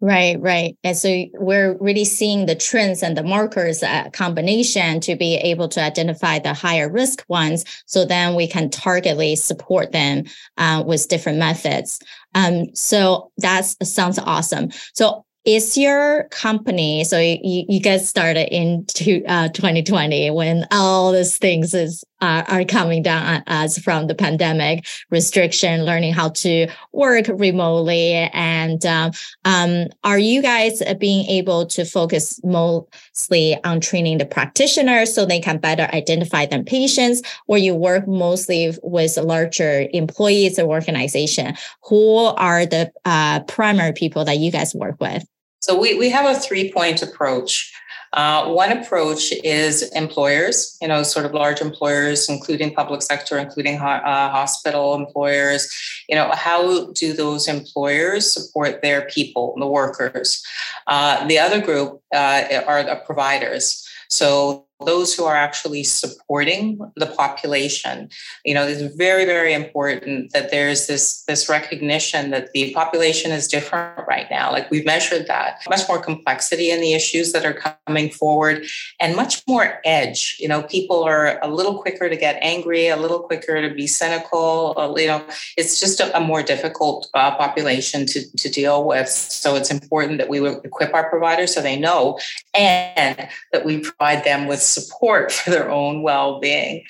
Right, 0.00 0.38
right. 0.40 0.76
And 0.84 0.94
so 0.94 1.24
we're 1.34 1.76
really 1.78 2.04
seeing 2.04 2.44
the 2.44 2.54
trends 2.54 3.02
and 3.02 3.16
the 3.16 3.22
markers 3.22 3.82
uh, 3.82 4.10
combination 4.10 5.00
to 5.00 5.16
be 5.16 5.36
able 5.36 5.68
to 5.68 5.82
identify 5.82 6.38
the 6.38 6.52
higher 6.52 6.90
risk 6.90 7.24
ones. 7.28 7.64
So 7.86 8.04
then 8.04 8.34
we 8.34 8.46
can 8.46 8.68
targetly 8.68 9.38
support 9.38 9.92
them 9.92 10.24
uh, 10.58 10.84
with 10.86 11.08
different 11.08 11.38
methods. 11.38 11.98
Um, 12.34 12.74
so 12.74 13.32
that 13.38 13.64
sounds 13.82 14.18
awesome. 14.18 14.68
So 14.92 15.24
is 15.46 15.78
your 15.78 16.24
company 16.30 17.04
so 17.04 17.20
you, 17.20 17.38
you 17.68 17.80
guys 17.80 18.08
started 18.08 18.52
in 18.52 18.84
uh, 19.28 19.48
2020 19.50 20.28
when 20.32 20.66
all 20.72 21.12
these 21.12 21.38
things 21.38 21.72
is 21.72 22.02
uh, 22.20 22.44
are 22.48 22.64
coming 22.64 23.02
down 23.02 23.24
on 23.26 23.42
us 23.46 23.78
from 23.78 24.06
the 24.06 24.14
pandemic 24.14 24.86
restriction 25.10 25.84
learning 25.84 26.12
how 26.12 26.30
to 26.30 26.66
work 26.92 27.26
remotely. 27.28 28.12
And 28.32 28.84
um, 28.86 29.12
um, 29.44 29.86
are 30.04 30.18
you 30.18 30.42
guys 30.42 30.82
being 30.98 31.26
able 31.26 31.66
to 31.66 31.84
focus 31.84 32.40
mostly 32.44 33.56
on 33.64 33.80
training 33.80 34.18
the 34.18 34.26
practitioners 34.26 35.14
so 35.14 35.26
they 35.26 35.40
can 35.40 35.58
better 35.58 35.88
identify 35.92 36.46
them 36.46 36.64
patients 36.64 37.22
or 37.46 37.58
you 37.58 37.74
work 37.74 38.06
mostly 38.08 38.72
with 38.82 39.16
larger 39.18 39.86
employees 39.92 40.58
or 40.58 40.68
organization? 40.68 41.54
Who 41.84 42.16
are 42.16 42.66
the 42.66 42.92
uh, 43.04 43.40
primary 43.44 43.92
people 43.92 44.24
that 44.24 44.38
you 44.38 44.50
guys 44.50 44.74
work 44.74 45.00
with 45.00 45.26
so 45.60 45.78
we, 45.78 45.98
we 45.98 46.10
have 46.10 46.26
a 46.26 46.38
three 46.38 46.72
point 46.72 47.02
approach. 47.02 47.72
Uh, 48.12 48.50
one 48.52 48.72
approach 48.72 49.32
is 49.44 49.82
employers, 49.92 50.78
you 50.80 50.88
know, 50.88 51.02
sort 51.02 51.26
of 51.26 51.34
large 51.34 51.60
employers, 51.60 52.28
including 52.28 52.72
public 52.72 53.02
sector, 53.02 53.36
including 53.36 53.76
ho- 53.76 53.86
uh, 53.86 54.30
hospital 54.30 54.94
employers. 54.94 55.68
You 56.08 56.16
know, 56.16 56.30
how 56.32 56.92
do 56.92 57.12
those 57.12 57.48
employers 57.48 58.32
support 58.32 58.80
their 58.80 59.02
people, 59.08 59.54
the 59.58 59.66
workers? 59.66 60.42
Uh, 60.86 61.26
the 61.26 61.38
other 61.38 61.60
group 61.60 62.00
uh, 62.14 62.62
are 62.66 62.82
the 62.84 63.02
providers. 63.04 63.86
So 64.08 64.65
those 64.84 65.14
who 65.14 65.24
are 65.24 65.36
actually 65.36 65.82
supporting 65.82 66.78
the 66.96 67.06
population 67.06 68.08
you 68.44 68.54
know 68.54 68.66
it's 68.66 68.94
very 68.96 69.24
very 69.24 69.52
important 69.52 70.32
that 70.32 70.50
there's 70.50 70.86
this 70.86 71.22
this 71.24 71.48
recognition 71.48 72.30
that 72.30 72.52
the 72.52 72.72
population 72.72 73.32
is 73.32 73.48
different 73.48 74.06
right 74.06 74.26
now. 74.30 74.52
Like 74.52 74.70
we've 74.70 74.84
measured 74.84 75.26
that. 75.26 75.60
Much 75.68 75.88
more 75.88 76.00
complexity 76.00 76.70
in 76.70 76.80
the 76.80 76.94
issues 76.94 77.32
that 77.32 77.44
are 77.44 77.76
coming 77.86 78.10
forward 78.10 78.66
and 79.00 79.16
much 79.16 79.42
more 79.48 79.80
edge. 79.84 80.36
You 80.38 80.48
know 80.48 80.62
people 80.62 81.02
are 81.04 81.38
a 81.42 81.48
little 81.48 81.80
quicker 81.80 82.08
to 82.08 82.16
get 82.16 82.38
angry 82.40 82.88
a 82.88 82.96
little 82.96 83.20
quicker 83.20 83.60
to 83.66 83.74
be 83.74 83.86
cynical 83.86 84.94
you 84.98 85.06
know 85.06 85.24
it's 85.56 85.80
just 85.80 86.00
a, 86.00 86.16
a 86.16 86.20
more 86.20 86.42
difficult 86.42 87.08
uh, 87.14 87.34
population 87.36 88.06
to, 88.06 88.36
to 88.36 88.48
deal 88.48 88.84
with. 88.84 89.08
So 89.08 89.56
it's 89.56 89.70
important 89.70 90.18
that 90.18 90.28
we 90.28 90.46
equip 90.48 90.94
our 90.94 91.08
providers 91.08 91.54
so 91.54 91.62
they 91.62 91.78
know 91.78 92.18
and 92.54 93.28
that 93.52 93.64
we 93.64 93.80
provide 93.80 94.24
them 94.24 94.46
with 94.46 94.62
support 94.66 95.32
for 95.36 95.50
their 95.50 95.70
own 95.70 96.02
well-being. 96.02 96.84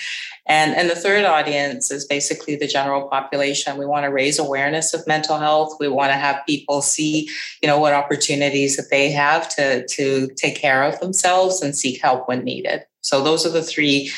And 0.49 0.75
and 0.77 0.89
the 0.89 0.95
third 0.95 1.25
audience 1.25 1.91
is 1.91 2.05
basically 2.05 2.55
the 2.55 2.69
general 2.69 3.09
population. 3.09 3.77
We 3.77 3.87
want 3.87 4.05
to 4.05 4.13
raise 4.13 4.39
awareness 4.39 4.95
of 4.95 5.07
mental 5.07 5.39
health. 5.39 5.77
We 5.81 5.89
want 5.89 6.11
to 6.11 6.17
have 6.17 6.47
people 6.47 6.83
see 6.83 7.29
you 7.63 7.69
know 7.69 7.81
what 7.81 7.93
opportunities 7.93 8.77
that 8.77 8.91
they 8.91 9.11
have 9.11 9.49
to 9.57 9.87
to 9.87 10.29
take 10.37 10.57
care 10.57 10.85
of 10.85 11.01
themselves 11.01 11.63
and 11.63 11.75
seek 11.77 12.01
help 12.01 12.29
when 12.29 12.45
needed. 12.45 12.85
So 13.01 13.25
those 13.25 13.45
are 13.45 13.51
the 13.51 13.63
three 13.63 14.13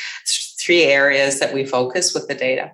three 0.59 0.83
areas 0.83 1.39
that 1.39 1.53
we 1.53 1.65
focus 1.65 2.13
with 2.13 2.27
the 2.27 2.35
data 2.35 2.71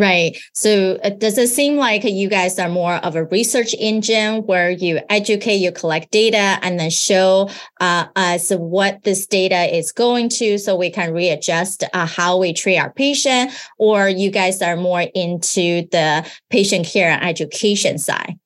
Right. 0.00 0.34
So 0.54 0.98
uh, 1.04 1.10
does 1.10 1.36
it 1.36 1.48
seem 1.48 1.76
like 1.76 2.04
you 2.04 2.30
guys 2.30 2.58
are 2.58 2.70
more 2.70 2.94
of 2.94 3.16
a 3.16 3.24
research 3.24 3.74
engine 3.78 4.46
where 4.46 4.70
you 4.70 4.98
educate, 5.10 5.56
you 5.56 5.72
collect 5.72 6.10
data, 6.10 6.58
and 6.62 6.80
then 6.80 6.88
show 6.88 7.50
uh, 7.80 8.06
us 8.16 8.50
what 8.50 9.04
this 9.04 9.26
data 9.26 9.76
is 9.76 9.92
going 9.92 10.30
to 10.30 10.56
so 10.56 10.74
we 10.74 10.88
can 10.88 11.12
readjust 11.12 11.84
uh, 11.92 12.06
how 12.06 12.38
we 12.38 12.54
treat 12.54 12.78
our 12.78 12.90
patient? 12.94 13.52
Or 13.76 14.08
you 14.08 14.30
guys 14.30 14.62
are 14.62 14.74
more 14.76 15.04
into 15.14 15.86
the 15.90 16.26
patient 16.48 16.86
care 16.86 17.10
and 17.10 17.22
education 17.22 17.98
side? 17.98 18.39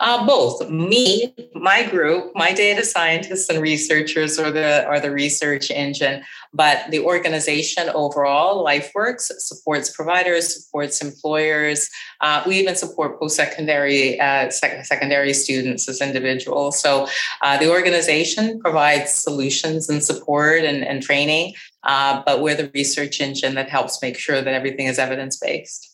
Uh, 0.00 0.26
both 0.26 0.68
me, 0.68 1.32
my 1.54 1.84
group, 1.88 2.32
my 2.34 2.52
data 2.52 2.84
scientists 2.84 3.48
and 3.48 3.62
researchers 3.62 4.38
are 4.38 4.50
the 4.50 4.84
are 4.86 4.98
the 4.98 5.10
research 5.10 5.70
engine, 5.70 6.22
but 6.52 6.90
the 6.90 6.98
organization 6.98 7.88
overall, 7.94 8.64
LifeWorks, 8.64 9.30
supports 9.38 9.94
providers, 9.94 10.64
supports 10.64 11.00
employers. 11.00 11.88
Uh, 12.20 12.42
we 12.46 12.58
even 12.58 12.74
support 12.74 13.20
post-secondary 13.20 14.18
uh, 14.20 14.50
sec- 14.50 14.84
secondary 14.84 15.32
students 15.32 15.88
as 15.88 16.00
individuals. 16.00 16.80
So 16.80 17.06
uh, 17.42 17.56
the 17.58 17.70
organization 17.70 18.60
provides 18.60 19.12
solutions 19.12 19.88
and 19.88 20.02
support 20.02 20.64
and, 20.64 20.84
and 20.84 21.02
training, 21.02 21.54
uh, 21.84 22.20
but 22.26 22.42
we're 22.42 22.56
the 22.56 22.70
research 22.74 23.20
engine 23.20 23.54
that 23.54 23.70
helps 23.70 24.02
make 24.02 24.18
sure 24.18 24.42
that 24.42 24.54
everything 24.54 24.86
is 24.86 24.98
evidence 24.98 25.36
based. 25.36 25.93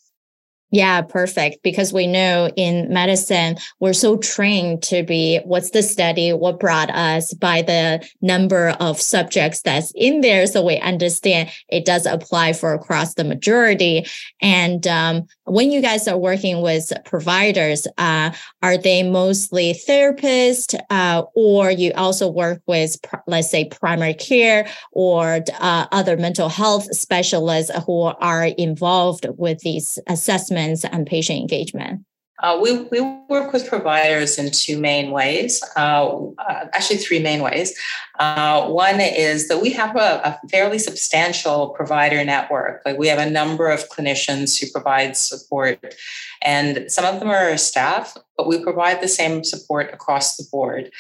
Yeah, 0.73 1.03
perfect. 1.03 1.65
Because 1.65 1.93
we 1.93 2.07
know 2.07 2.49
in 2.57 2.93
medicine, 2.93 3.57
we're 3.81 3.93
so 3.93 4.17
trained 4.19 4.85
to 4.85 5.03
be 5.03 5.41
what's 5.45 5.71
the 5.71 5.83
study, 5.83 6.33
what 6.33 6.61
brought 6.61 6.91
us 6.91 7.35
by 7.35 7.63
the 7.63 8.07
number 8.23 8.69
of 8.79 9.01
subjects 9.01 9.63
that's 9.63 9.93
in 9.97 10.21
there. 10.21 10.47
So 10.47 10.65
we 10.65 10.79
understand 10.79 11.51
it 11.69 11.85
does 11.85 12.07
apply 12.07 12.53
for 12.53 12.73
across 12.73 13.15
the 13.15 13.25
majority. 13.25 14.07
And 14.41 14.87
um, 14.87 15.27
when 15.45 15.73
you 15.73 15.83
guys 15.83 16.07
are 16.07 16.17
working 16.17 16.63
with 16.63 16.93
providers, 17.05 17.89
uh, 17.99 18.31
are 18.63 18.79
they 18.79 19.03
mostly 19.03 19.75
therapists 19.89 20.79
uh, 20.89 21.23
or 21.35 21.73
you 21.73 21.93
also 21.97 22.31
work 22.31 22.63
with, 22.69 22.97
let's 23.27 23.51
say, 23.51 23.65
primary 23.65 24.15
care 24.15 24.69
or 24.93 25.41
uh, 25.59 25.87
other 25.91 26.17
mental 26.17 26.49
health 26.49 26.85
specialists 26.95 27.73
who 27.87 28.03
are 28.03 28.47
involved 28.57 29.27
with 29.37 29.59
these 29.61 29.99
assessments? 30.07 30.60
And 30.61 31.07
patient 31.07 31.41
engagement? 31.41 32.05
Uh, 32.43 32.59
we, 32.61 32.83
we 32.85 33.01
work 33.29 33.53
with 33.53 33.69
providers 33.69 34.39
in 34.39 34.51
two 34.51 34.81
main 34.81 35.11
ways, 35.11 35.63
uh, 35.77 36.09
uh, 36.39 36.67
actually, 36.73 36.97
three 36.97 37.19
main 37.19 37.43
ways. 37.43 37.79
Uh, 38.19 38.67
one 38.69 38.99
is 38.99 39.49
that 39.49 39.61
we 39.61 39.71
have 39.71 39.95
a, 39.97 40.21
a, 40.25 40.49
fairly 40.49 40.79
substantial 40.79 41.71
provider 41.71 42.25
network. 42.25 42.81
Like 42.87 42.99
we 42.99 43.09
have 43.09 43.19
a 43.19 43.29
number 43.29 43.69
of 43.69 43.89
clinicians 43.91 44.59
who 44.59 44.71
provide 44.71 45.17
support, 45.17 45.95
and 46.41 46.91
some 46.91 47.05
of 47.05 47.21
them 47.21 47.29
are 47.29 47.57
staff, 47.59 48.17
but 48.41 48.49
we 48.49 48.59
provide 48.59 49.03
the 49.03 49.09
same 49.09 49.45
support 49.45 49.93
across 49.93 50.39
the 50.39 50.45
board. 50.51 50.91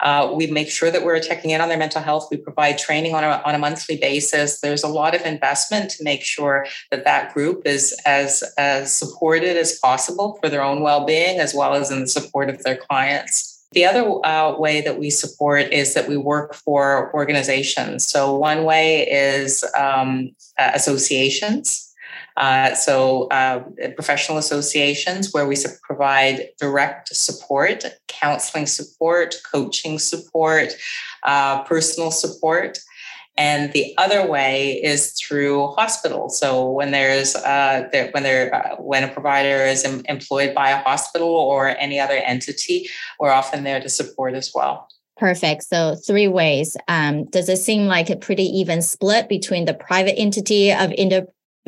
Uh, 0.00 0.32
we 0.34 0.48
make 0.48 0.68
sure 0.68 0.90
that 0.90 1.04
we're 1.04 1.20
checking 1.20 1.52
in 1.52 1.60
on 1.60 1.68
their 1.68 1.78
mental 1.78 2.02
health. 2.02 2.26
We 2.28 2.38
provide 2.38 2.76
training 2.76 3.14
on 3.14 3.22
a, 3.22 3.40
on 3.46 3.54
a 3.54 3.58
monthly 3.58 3.98
basis. 3.98 4.60
There's 4.60 4.82
a 4.82 4.88
lot 4.88 5.14
of 5.14 5.22
investment 5.22 5.92
to 5.92 6.02
make 6.02 6.22
sure 6.22 6.66
that 6.90 7.04
that 7.04 7.32
group 7.32 7.62
is 7.64 7.96
as, 8.04 8.42
as 8.58 8.92
supported 8.92 9.56
as 9.56 9.78
possible 9.78 10.40
for 10.42 10.48
their 10.48 10.64
own 10.64 10.82
well 10.82 11.06
being, 11.06 11.38
as 11.38 11.54
well 11.54 11.74
as 11.74 11.92
in 11.92 12.00
the 12.00 12.08
support 12.08 12.50
of 12.50 12.64
their 12.64 12.76
clients. 12.76 13.64
The 13.70 13.84
other 13.84 14.26
uh, 14.26 14.58
way 14.58 14.80
that 14.80 14.98
we 14.98 15.10
support 15.10 15.72
is 15.72 15.94
that 15.94 16.08
we 16.08 16.16
work 16.16 16.52
for 16.52 17.14
organizations. 17.14 18.08
So, 18.08 18.34
one 18.34 18.64
way 18.64 19.06
is 19.08 19.62
um, 19.78 20.30
associations. 20.58 21.87
Uh, 22.38 22.74
so, 22.74 23.24
uh, 23.28 23.64
professional 23.96 24.38
associations 24.38 25.32
where 25.34 25.46
we 25.46 25.56
provide 25.82 26.48
direct 26.58 27.14
support, 27.14 27.84
counseling 28.06 28.66
support, 28.66 29.34
coaching 29.50 29.98
support, 29.98 30.68
uh, 31.24 31.62
personal 31.64 32.10
support. 32.12 32.78
And 33.36 33.72
the 33.72 33.94
other 33.98 34.26
way 34.26 34.82
is 34.82 35.12
through 35.12 35.68
hospitals. 35.68 36.38
So 36.40 36.68
when 36.70 36.90
there's 36.90 37.36
uh, 37.36 37.88
when 38.10 38.24
there 38.24 38.52
uh, 38.52 38.76
when 38.76 39.04
a 39.04 39.08
provider 39.08 39.64
is 39.64 39.84
em- 39.84 40.02
employed 40.08 40.56
by 40.56 40.70
a 40.70 40.82
hospital 40.82 41.28
or 41.28 41.68
any 41.68 42.00
other 42.00 42.16
entity, 42.16 42.88
we're 43.20 43.30
often 43.30 43.62
there 43.62 43.80
to 43.80 43.88
support 43.88 44.34
as 44.34 44.50
well. 44.52 44.88
Perfect. 45.16 45.64
So 45.64 45.94
three 45.94 46.26
ways. 46.26 46.76
Um, 46.88 47.26
does 47.26 47.48
it 47.48 47.58
seem 47.58 47.86
like 47.86 48.10
a 48.10 48.16
pretty 48.16 48.44
even 48.44 48.82
split 48.82 49.28
between 49.28 49.66
the 49.66 49.74
private 49.74 50.18
entity 50.18 50.72
of 50.72 50.92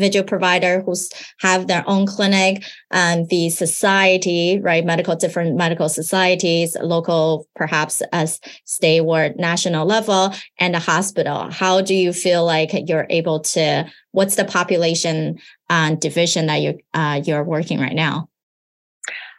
individual 0.01 0.27
provider 0.27 0.81
who's 0.81 1.11
have 1.41 1.67
their 1.67 1.85
own 1.87 2.07
clinic 2.07 2.65
and 2.91 3.29
the 3.29 3.51
society 3.51 4.59
right 4.61 4.85
medical 4.85 5.15
different 5.15 5.57
medical 5.57 5.89
societies 5.89 6.77
local 6.81 7.47
perhaps 7.55 8.03
as 8.13 8.41
state 8.65 9.01
or 9.01 9.31
national 9.37 9.87
level 9.87 10.33
and 10.59 10.75
the 10.75 10.79
hospital. 10.79 11.51
How 11.51 11.81
do 11.83 11.95
you 11.95 12.13
feel 12.13 12.45
like 12.45 12.71
you're 12.89 13.07
able 13.11 13.41
to 13.41 13.91
what's 14.13 14.37
the 14.37 14.45
population 14.45 15.39
uh, 15.69 15.95
division 15.97 16.47
that 16.47 16.61
you 16.63 16.79
uh, 16.95 17.21
you're 17.25 17.45
working 17.45 17.79
right 17.79 17.95
now 17.95 18.29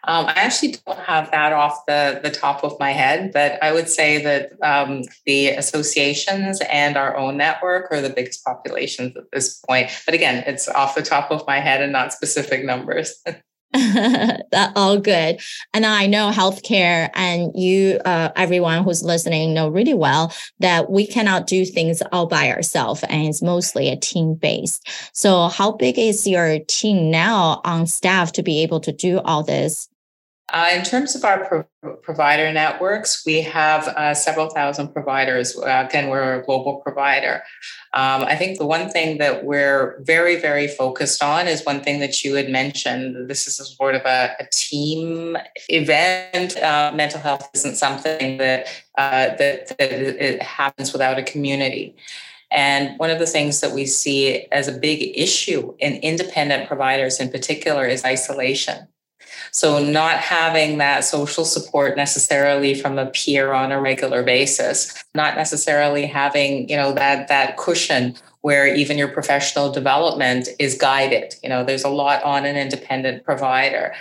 um, 0.08 0.26
I 0.26 0.32
actually 0.32 0.76
don't 0.86 1.00
have 1.00 1.30
that 1.32 1.54
off 1.54 1.86
the, 1.86 2.20
the 2.24 2.32
top 2.32 2.64
of 2.64 2.80
my 2.80 2.92
head, 2.92 3.32
but 3.34 3.62
I 3.62 3.72
would 3.72 3.88
say 3.88 4.24
that 4.24 4.52
um, 4.64 5.04
the 5.26 5.50
associations 5.50 6.60
and 6.72 6.98
our 6.98 7.16
own 7.16 7.38
network 7.38 7.92
are 7.92 8.02
the 8.02 8.10
biggest 8.10 8.44
populations 8.44 9.16
at 9.16 9.30
this 9.32 9.60
point. 9.68 9.92
But 10.06 10.16
again, 10.16 10.44
it's 10.48 10.68
off 10.68 10.96
the 10.96 11.04
top 11.04 11.32
of 11.32 11.46
my 11.46 11.60
head 11.60 11.82
and 11.82 11.92
not 11.92 12.14
specific 12.14 12.66
numbers. 12.66 13.24
that 13.74 14.74
all 14.76 14.98
good 14.98 15.40
and 15.74 15.86
i 15.86 16.06
know 16.06 16.30
healthcare 16.30 17.10
and 17.14 17.54
you 17.56 18.02
uh, 18.04 18.30
everyone 18.36 18.84
who's 18.84 19.02
listening 19.02 19.54
know 19.54 19.70
really 19.70 19.94
well 19.94 20.34
that 20.60 20.92
we 20.92 21.08
cannot 21.08 21.48
do 21.48 21.64
things 21.64 22.02
all 22.12 22.28
by 22.28 22.52
ourselves 22.52 23.02
and 23.04 23.30
it's 23.30 23.42
mostly 23.42 23.88
a 23.88 23.96
team 23.96 24.36
based 24.36 24.86
so 25.14 25.48
how 25.48 25.72
big 25.72 25.98
is 25.98 26.28
your 26.28 26.60
team 26.68 27.10
now 27.10 27.62
on 27.64 27.88
staff 27.88 28.34
to 28.34 28.44
be 28.44 28.62
able 28.62 28.82
to 28.82 28.92
do 28.92 29.20
all 29.20 29.42
this 29.42 29.88
uh, 30.50 30.70
in 30.74 30.84
terms 30.84 31.16
of 31.16 31.24
our 31.24 31.46
pro- 31.46 31.96
provider 31.98 32.52
networks, 32.52 33.24
we 33.26 33.42
have 33.42 33.88
uh, 33.88 34.14
several 34.14 34.50
thousand 34.50 34.94
providers. 34.94 35.58
Uh, 35.58 35.86
again, 35.88 36.10
we're 36.10 36.42
a 36.42 36.44
global 36.44 36.82
provider. 36.82 37.42
Um, 37.94 38.24
I 38.24 38.36
think 38.36 38.58
the 38.58 38.66
one 38.66 38.90
thing 38.90 39.18
that 39.20 39.46
we're 39.46 40.02
very, 40.02 40.36
very 40.36 40.68
focused 40.68 41.24
on 41.24 41.48
is 41.48 41.66
one 41.66 41.82
thing 41.82 42.00
that 42.02 42.24
you 42.24 42.36
had 42.36 42.50
mentioned. 42.50 43.30
This 43.30 43.48
is 43.48 43.76
sort 43.78 43.96
of 43.96 44.02
a, 44.02 44.36
a 44.40 44.48
team 44.52 45.38
event. 45.70 46.58
Uh, 46.58 46.92
mental 46.94 47.22
health 47.22 47.50
isn't 47.54 47.76
something 47.76 48.38
that, 48.38 48.68
uh, 48.98 49.36
that, 49.38 49.78
that 49.78 49.92
it 49.92 50.42
happens 50.42 50.92
without 50.92 51.18
a 51.18 51.24
community. 51.24 51.96
And 52.52 53.00
one 53.00 53.10
of 53.10 53.20
the 53.20 53.26
things 53.26 53.62
that 53.62 53.72
we 53.72 53.86
see 53.86 54.48
as 54.52 54.68
a 54.68 54.74
big 54.74 55.18
issue 55.18 55.74
in 55.80 55.94
independent 55.96 56.68
providers 56.68 57.22
in 57.22 57.30
particular 57.30 57.86
is 57.86 58.04
isolation. 58.04 58.90
So, 59.52 59.84
not 59.84 60.18
having 60.18 60.78
that 60.78 61.04
social 61.04 61.44
support 61.44 61.98
necessarily 61.98 62.74
from 62.74 62.98
a 62.98 63.08
peer 63.08 63.52
on 63.52 63.72
a 63.72 63.82
regular 63.82 64.24
basis, 64.24 65.04
not 65.14 65.36
necessarily 65.36 66.06
having, 66.06 66.70
you 66.70 66.78
know, 66.78 66.94
that 66.94 67.28
that 67.28 67.58
cushion 67.58 68.16
where 68.42 68.74
even 68.74 68.98
your 68.98 69.08
professional 69.08 69.72
development 69.72 70.48
is 70.58 70.76
guided. 70.76 71.36
You 71.44 71.50
know, 71.50 71.64
there's 71.64 71.84
a 71.84 71.90
lot 71.90 72.24
on 72.24 72.46
an 72.46 72.58
independent 72.58 73.24
provider 73.24 73.94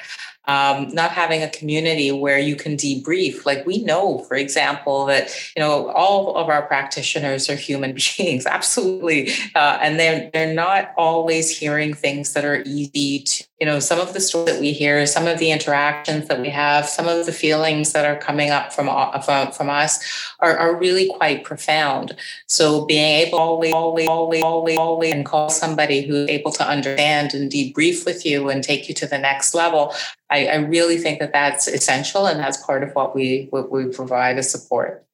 um, 0.47 0.89
not 0.95 1.11
having 1.11 1.43
a 1.43 1.51
community 1.51 2.11
where 2.11 2.39
you 2.39 2.57
can 2.57 2.77
debrief. 2.77 3.45
Like 3.45 3.67
we 3.67 3.85
know, 3.85 4.21
for 4.21 4.37
example, 4.37 5.07
that 5.07 5.35
you 5.55 5.61
know 5.63 5.91
all 5.91 6.37
of 6.37 6.49
our 6.49 6.63
practitioners 6.63 7.49
are 7.51 7.55
human 7.55 7.97
beings, 8.17 8.47
absolutely, 8.47 9.33
uh, 9.55 9.79
and 9.81 9.99
they're 9.99 10.31
they're 10.33 10.55
not 10.55 10.93
always 10.97 11.57
hearing 11.57 11.95
things 11.95 12.33
that 12.33 12.45
are 12.45 12.63
easy 12.65 13.21
to. 13.21 13.45
You 13.61 13.67
know, 13.67 13.79
some 13.79 14.01
of 14.01 14.15
the 14.15 14.21
stories 14.21 14.55
that 14.55 14.61
we 14.61 14.73
hear, 14.73 15.07
some 15.07 15.27
of 15.27 15.39
the 15.39 15.51
interactions 15.51 16.29
that 16.29 16.41
we 16.41 16.49
have, 16.49 16.87
some 16.87 17.07
of 17.07 17.27
the 17.27 17.33
feelings 17.33 17.93
that 17.93 18.07
are 18.07 18.17
coming 18.17 18.49
up 18.49 18.73
from 18.73 18.89
from, 19.21 19.53
from 19.53 19.69
us 19.69 20.03
are, 20.41 20.57
are 20.57 20.75
really 20.75 21.11
quite 21.11 21.45
profound. 21.45 22.17
So 22.47 22.87
being 22.87 23.27
able 23.27 23.39
always, 23.39 23.75
always, 23.75 24.09
always, 24.09 24.43
always, 24.43 24.79
always, 24.79 25.13
and 25.13 25.27
call 25.27 25.51
somebody 25.51 26.03
who's 26.07 26.29
able 26.31 26.53
to 26.53 26.67
understand 26.67 27.35
and 27.35 27.51
debrief 27.51 28.07
with 28.07 28.25
you 28.25 28.49
and 28.49 28.65
take 28.65 28.89
you 28.89 28.95
to 28.95 29.07
the 29.07 29.19
next 29.19 29.55
level, 29.55 29.95
I, 30.31 30.47
I 30.47 30.55
really 30.57 30.99
think 30.99 31.19
that 31.19 31.33
that's 31.33 31.67
essential, 31.67 32.27
and 32.27 32.39
that's 32.39 32.65
part 32.65 32.83
of 32.83 32.93
what 32.93 33.15
we 33.15 33.49
what 33.51 33.71
we 33.71 33.89
provide 33.89 34.39
as 34.39 34.51
support. 34.51 35.05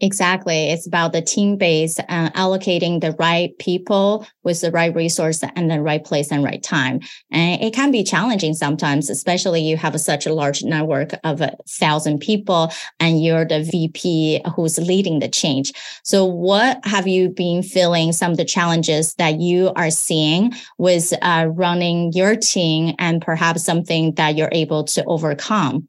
Exactly. 0.00 0.70
It's 0.70 0.86
about 0.86 1.12
the 1.12 1.20
team 1.20 1.56
base 1.56 1.98
and 2.08 2.32
allocating 2.34 3.00
the 3.00 3.16
right 3.18 3.58
people 3.58 4.24
with 4.44 4.60
the 4.60 4.70
right 4.70 4.94
resource 4.94 5.42
and 5.56 5.68
the 5.68 5.82
right 5.82 6.04
place 6.04 6.30
and 6.30 6.44
right 6.44 6.62
time. 6.62 7.00
And 7.32 7.60
it 7.60 7.74
can 7.74 7.90
be 7.90 8.04
challenging 8.04 8.54
sometimes, 8.54 9.10
especially 9.10 9.60
you 9.60 9.76
have 9.76 10.00
such 10.00 10.24
a 10.24 10.32
large 10.32 10.62
network 10.62 11.14
of 11.24 11.40
a 11.40 11.56
thousand 11.68 12.20
people 12.20 12.70
and 13.00 13.22
you're 13.24 13.44
the 13.44 13.64
VP 13.64 14.42
who's 14.54 14.78
leading 14.78 15.18
the 15.18 15.28
change. 15.28 15.72
So 16.04 16.24
what 16.24 16.78
have 16.84 17.08
you 17.08 17.30
been 17.30 17.64
feeling 17.64 18.12
some 18.12 18.30
of 18.30 18.36
the 18.36 18.44
challenges 18.44 19.14
that 19.14 19.40
you 19.40 19.72
are 19.74 19.90
seeing 19.90 20.52
with 20.78 21.12
uh, 21.22 21.48
running 21.50 22.12
your 22.12 22.36
team 22.36 22.94
and 23.00 23.20
perhaps 23.20 23.64
something 23.64 24.14
that 24.14 24.36
you're 24.36 24.48
able 24.52 24.84
to 24.84 25.04
overcome? 25.06 25.88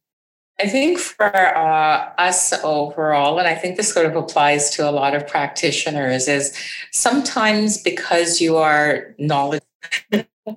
I 0.59 0.67
think 0.67 0.99
for 0.99 1.33
uh, 1.35 2.11
us 2.17 2.53
overall, 2.63 3.39
and 3.39 3.47
I 3.47 3.55
think 3.55 3.77
this 3.77 3.93
sort 3.93 4.05
of 4.05 4.15
applies 4.15 4.71
to 4.71 4.89
a 4.89 4.91
lot 4.91 5.15
of 5.15 5.27
practitioners, 5.27 6.27
is 6.27 6.57
sometimes 6.91 7.81
because 7.81 8.41
you 8.41 8.57
are 8.57 9.15
knowledgeable, 9.17 9.65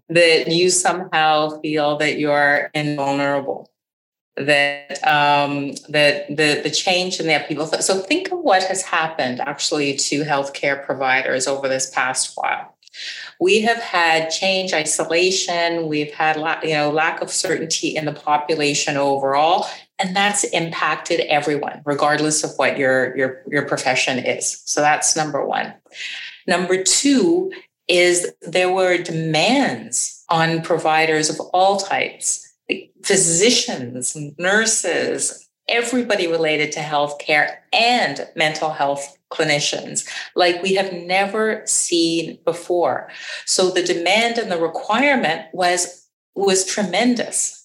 that 0.09 0.49
you 0.49 0.71
somehow 0.71 1.61
feel 1.61 1.99
that 1.99 2.19
you're 2.19 2.71
invulnerable 2.75 3.73
that 4.37 5.07
um, 5.07 5.73
that 5.89 6.29
the 6.29 6.61
the 6.63 6.71
change 6.71 7.21
in 7.21 7.27
the 7.27 7.45
people. 7.47 7.67
So 7.67 7.99
think 7.99 8.33
of 8.33 8.39
what 8.39 8.63
has 8.65 8.83
happened 8.83 9.41
actually 9.41 9.97
to 9.97 10.25
healthcare 10.25 10.85
providers 10.85 11.47
over 11.47 11.69
this 11.69 11.91
past 11.91 12.33
while. 12.35 12.77
We 13.41 13.63
have 13.63 13.79
had 13.79 14.31
change, 14.31 14.73
isolation. 14.73 15.89
We've 15.89 16.13
had 16.13 16.37
you 16.63 16.75
know 16.75 16.91
lack 16.91 17.21
of 17.21 17.31
certainty 17.31 17.89
in 17.97 18.07
the 18.07 18.13
population 18.13 18.97
overall, 18.97 19.67
and 20.03 20.17
that's 20.17 20.45
impacted 20.45 21.21
everyone 21.21 21.83
regardless 21.85 22.45
of 22.45 22.51
what 22.57 22.79
your 22.79 23.17
your 23.17 23.43
your 23.49 23.67
profession 23.67 24.19
is. 24.19 24.63
So 24.65 24.81
that's 24.81 25.17
number 25.17 25.45
1 25.45 25.73
number 26.47 26.83
2 26.83 27.53
is 27.89 28.33
there 28.43 28.73
were 28.73 28.99
demands 28.99 30.25
on 30.29 30.63
providers 30.63 31.31
of 31.31 31.41
all 31.53 31.79
types 31.79 32.49
physicians 33.03 34.17
nurses 34.39 35.49
everybody 35.69 36.27
related 36.27 36.73
to 36.73 36.81
healthcare 36.81 37.57
and 37.73 38.29
mental 38.35 38.71
health 38.71 39.17
clinicians 39.31 40.09
like 40.35 40.63
we 40.63 40.75
have 40.75 40.93
never 40.93 41.63
seen 41.67 42.39
before. 42.45 43.09
So 43.47 43.71
the 43.71 43.83
demand 43.83 44.39
and 44.39 44.51
the 44.51 44.61
requirement 44.61 45.47
was 45.53 46.07
was 46.35 46.65
tremendous 46.65 47.62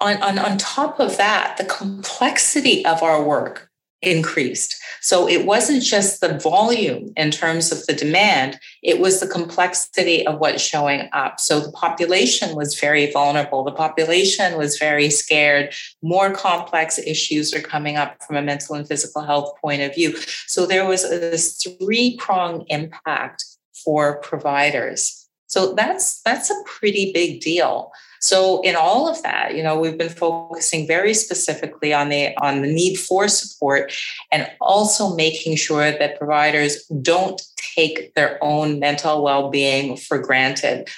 on, 0.00 0.22
on, 0.22 0.38
on 0.38 0.58
top 0.58 1.00
of 1.00 1.16
that, 1.16 1.56
the 1.56 1.64
complexity 1.64 2.84
of 2.84 3.02
our 3.02 3.22
work 3.22 3.68
increased. 4.00 4.76
So 5.00 5.28
it 5.28 5.44
wasn't 5.44 5.82
just 5.82 6.20
the 6.20 6.38
volume 6.38 7.12
in 7.16 7.32
terms 7.32 7.72
of 7.72 7.84
the 7.86 7.94
demand, 7.94 8.60
it 8.82 9.00
was 9.00 9.18
the 9.18 9.26
complexity 9.26 10.24
of 10.24 10.38
what's 10.38 10.62
showing 10.62 11.08
up. 11.12 11.40
So 11.40 11.58
the 11.58 11.72
population 11.72 12.54
was 12.54 12.78
very 12.78 13.10
vulnerable. 13.10 13.64
The 13.64 13.72
population 13.72 14.56
was 14.56 14.78
very 14.78 15.10
scared. 15.10 15.74
More 16.00 16.30
complex 16.30 16.98
issues 16.98 17.52
are 17.52 17.60
coming 17.60 17.96
up 17.96 18.22
from 18.24 18.36
a 18.36 18.42
mental 18.42 18.76
and 18.76 18.86
physical 18.86 19.22
health 19.22 19.52
point 19.60 19.82
of 19.82 19.94
view. 19.94 20.16
So 20.46 20.64
there 20.64 20.86
was 20.86 21.02
this 21.02 21.60
three 21.80 22.16
prong 22.18 22.66
impact 22.68 23.44
for 23.84 24.20
providers 24.20 25.28
So 25.46 25.74
that's 25.74 26.20
that's 26.22 26.50
a 26.50 26.62
pretty 26.66 27.12
big 27.12 27.40
deal. 27.40 27.90
So 28.20 28.60
in 28.62 28.76
all 28.76 29.08
of 29.08 29.22
that, 29.22 29.54
you 29.56 29.62
know, 29.62 29.78
we've 29.78 29.98
been 29.98 30.08
focusing 30.08 30.86
very 30.86 31.14
specifically 31.14 31.92
on 31.92 32.08
the 32.08 32.36
on 32.38 32.62
the 32.62 32.72
need 32.72 32.96
for 32.96 33.28
support 33.28 33.92
and 34.32 34.50
also 34.60 35.14
making 35.14 35.56
sure 35.56 35.92
that 35.92 36.18
providers 36.18 36.84
don't 37.02 37.40
take 37.56 38.14
their 38.14 38.42
own 38.42 38.78
mental 38.78 39.22
well-being 39.22 39.96
for 39.96 40.18
granted. 40.18 40.88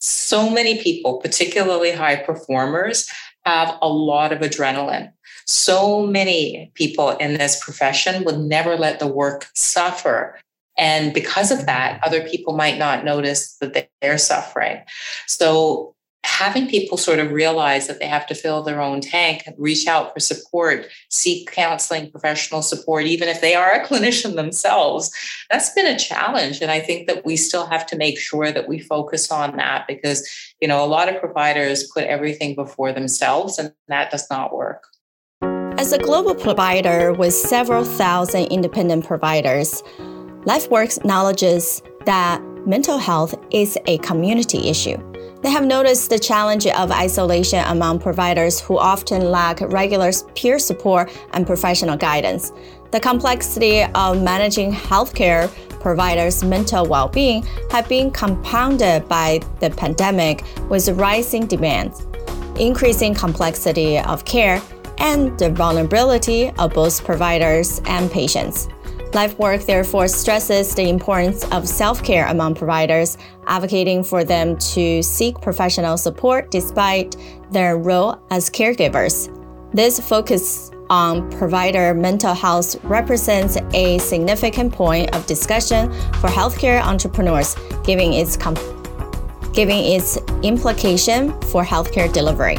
So 0.00 0.48
many 0.48 0.82
people, 0.82 1.18
particularly 1.18 1.90
high 1.90 2.16
performers, 2.16 3.08
have 3.44 3.76
a 3.80 3.88
lot 3.88 4.32
of 4.32 4.40
adrenaline. 4.40 5.12
So 5.46 6.06
many 6.06 6.70
people 6.74 7.10
in 7.10 7.34
this 7.34 7.58
profession 7.64 8.24
would 8.24 8.38
never 8.38 8.76
let 8.76 8.98
the 8.98 9.06
work 9.06 9.48
suffer. 9.54 10.38
And 10.76 11.12
because 11.14 11.50
of 11.50 11.66
that, 11.66 12.00
other 12.04 12.28
people 12.28 12.54
might 12.54 12.78
not 12.78 13.04
notice 13.04 13.56
that 13.60 13.88
they're 14.00 14.18
suffering. 14.18 14.82
So 15.26 15.94
having 16.24 16.68
people 16.68 16.96
sort 16.96 17.18
of 17.18 17.30
realize 17.30 17.86
that 17.86 18.00
they 18.00 18.06
have 18.06 18.26
to 18.26 18.34
fill 18.34 18.62
their 18.62 18.80
own 18.80 19.00
tank, 19.00 19.42
reach 19.56 19.86
out 19.86 20.12
for 20.12 20.20
support, 20.20 20.86
seek 21.10 21.50
counseling, 21.50 22.10
professional 22.10 22.62
support, 22.62 23.04
even 23.04 23.28
if 23.28 23.40
they 23.40 23.54
are 23.54 23.72
a 23.72 23.84
clinician 23.86 24.34
themselves, 24.34 25.10
that's 25.50 25.72
been 25.74 25.86
a 25.86 25.98
challenge. 25.98 26.60
And 26.60 26.70
I 26.70 26.80
think 26.80 27.06
that 27.06 27.24
we 27.24 27.36
still 27.36 27.66
have 27.66 27.86
to 27.86 27.96
make 27.96 28.18
sure 28.18 28.52
that 28.52 28.68
we 28.68 28.78
focus 28.78 29.30
on 29.30 29.56
that 29.56 29.86
because, 29.86 30.28
you 30.60 30.68
know, 30.68 30.84
a 30.84 30.86
lot 30.86 31.08
of 31.08 31.20
providers 31.20 31.88
put 31.92 32.04
everything 32.04 32.54
before 32.54 32.92
themselves 32.92 33.58
and 33.58 33.72
that 33.88 34.10
does 34.10 34.28
not 34.30 34.54
work. 34.54 34.84
As 35.42 35.92
a 35.92 35.98
global 35.98 36.34
provider 36.34 37.12
with 37.12 37.32
several 37.32 37.84
thousand 37.84 38.46
independent 38.46 39.06
providers, 39.06 39.82
LifeWorks 40.44 40.98
acknowledges 40.98 41.80
that 42.04 42.42
mental 42.66 42.98
health 42.98 43.34
is 43.52 43.78
a 43.86 43.98
community 43.98 44.68
issue. 44.68 44.98
They 45.40 45.50
have 45.50 45.64
noticed 45.64 46.10
the 46.10 46.18
challenge 46.18 46.66
of 46.66 46.90
isolation 46.90 47.62
among 47.66 48.00
providers 48.00 48.60
who 48.60 48.76
often 48.76 49.30
lack 49.30 49.60
regular 49.60 50.10
peer 50.34 50.58
support 50.58 51.12
and 51.32 51.46
professional 51.46 51.96
guidance. 51.96 52.52
The 52.90 52.98
complexity 52.98 53.84
of 53.84 54.20
managing 54.20 54.72
healthcare 54.72 55.48
providers' 55.80 56.42
mental 56.42 56.86
well 56.86 57.08
being 57.08 57.44
have 57.70 57.88
been 57.88 58.10
compounded 58.10 59.08
by 59.08 59.40
the 59.60 59.70
pandemic 59.70 60.42
with 60.68 60.88
rising 60.88 61.46
demands, 61.46 62.04
increasing 62.58 63.14
complexity 63.14 64.00
of 64.00 64.24
care, 64.24 64.60
and 64.98 65.38
the 65.38 65.50
vulnerability 65.50 66.50
of 66.58 66.74
both 66.74 67.04
providers 67.04 67.80
and 67.84 68.10
patients. 68.10 68.68
LifeWork 69.12 69.64
therefore 69.64 70.06
stresses 70.06 70.74
the 70.74 70.88
importance 70.88 71.44
of 71.50 71.66
self 71.66 72.02
care 72.02 72.26
among 72.26 72.54
providers, 72.54 73.16
advocating 73.46 74.04
for 74.04 74.22
them 74.22 74.56
to 74.58 75.02
seek 75.02 75.40
professional 75.40 75.96
support 75.96 76.50
despite 76.50 77.16
their 77.50 77.78
role 77.78 78.20
as 78.30 78.50
caregivers. 78.50 79.34
This 79.72 79.98
focus 79.98 80.70
on 80.90 81.30
provider 81.32 81.94
mental 81.94 82.34
health 82.34 82.76
represents 82.84 83.56
a 83.74 83.98
significant 83.98 84.72
point 84.72 85.14
of 85.14 85.26
discussion 85.26 85.90
for 86.20 86.28
healthcare 86.28 86.80
entrepreneurs, 86.82 87.56
giving 87.84 88.12
its, 88.12 88.36
giving 89.52 89.84
its 89.84 90.18
implication 90.42 91.38
for 91.42 91.64
healthcare 91.64 92.12
delivery. 92.12 92.56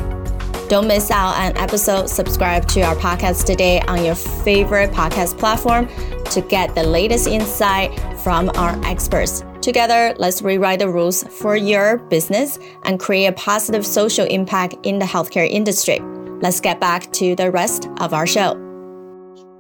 Don't 0.70 0.88
miss 0.88 1.10
out 1.10 1.36
on 1.36 1.52
an 1.52 1.58
episode. 1.58 2.12
Subscribe 2.12 2.68
to 2.68 2.82
our 2.82 2.96
podcast 2.96 3.46
today 3.46 3.82
on 3.88 4.06
your 4.06 4.14
favorite 4.14 4.92
podcast 4.92 5.36
platform 5.40 5.88
to 6.26 6.42
get 6.42 6.76
the 6.76 6.84
latest 6.84 7.26
insight 7.26 8.00
from 8.20 8.52
our 8.54 8.80
experts. 8.86 9.44
Together, 9.62 10.14
let's 10.20 10.44
rewrite 10.44 10.78
the 10.78 10.88
rules 10.88 11.24
for 11.24 11.56
your 11.56 11.98
business 11.98 12.60
and 12.84 13.00
create 13.00 13.26
a 13.26 13.32
positive 13.32 13.84
social 13.84 14.28
impact 14.28 14.76
in 14.84 15.00
the 15.00 15.06
healthcare 15.06 15.50
industry. 15.50 16.02
Let's 16.40 16.60
get 16.60 16.80
back 16.80 17.12
to 17.14 17.36
the 17.36 17.50
rest 17.50 17.90
of 17.98 18.14
our 18.14 18.28
show. 18.28 18.69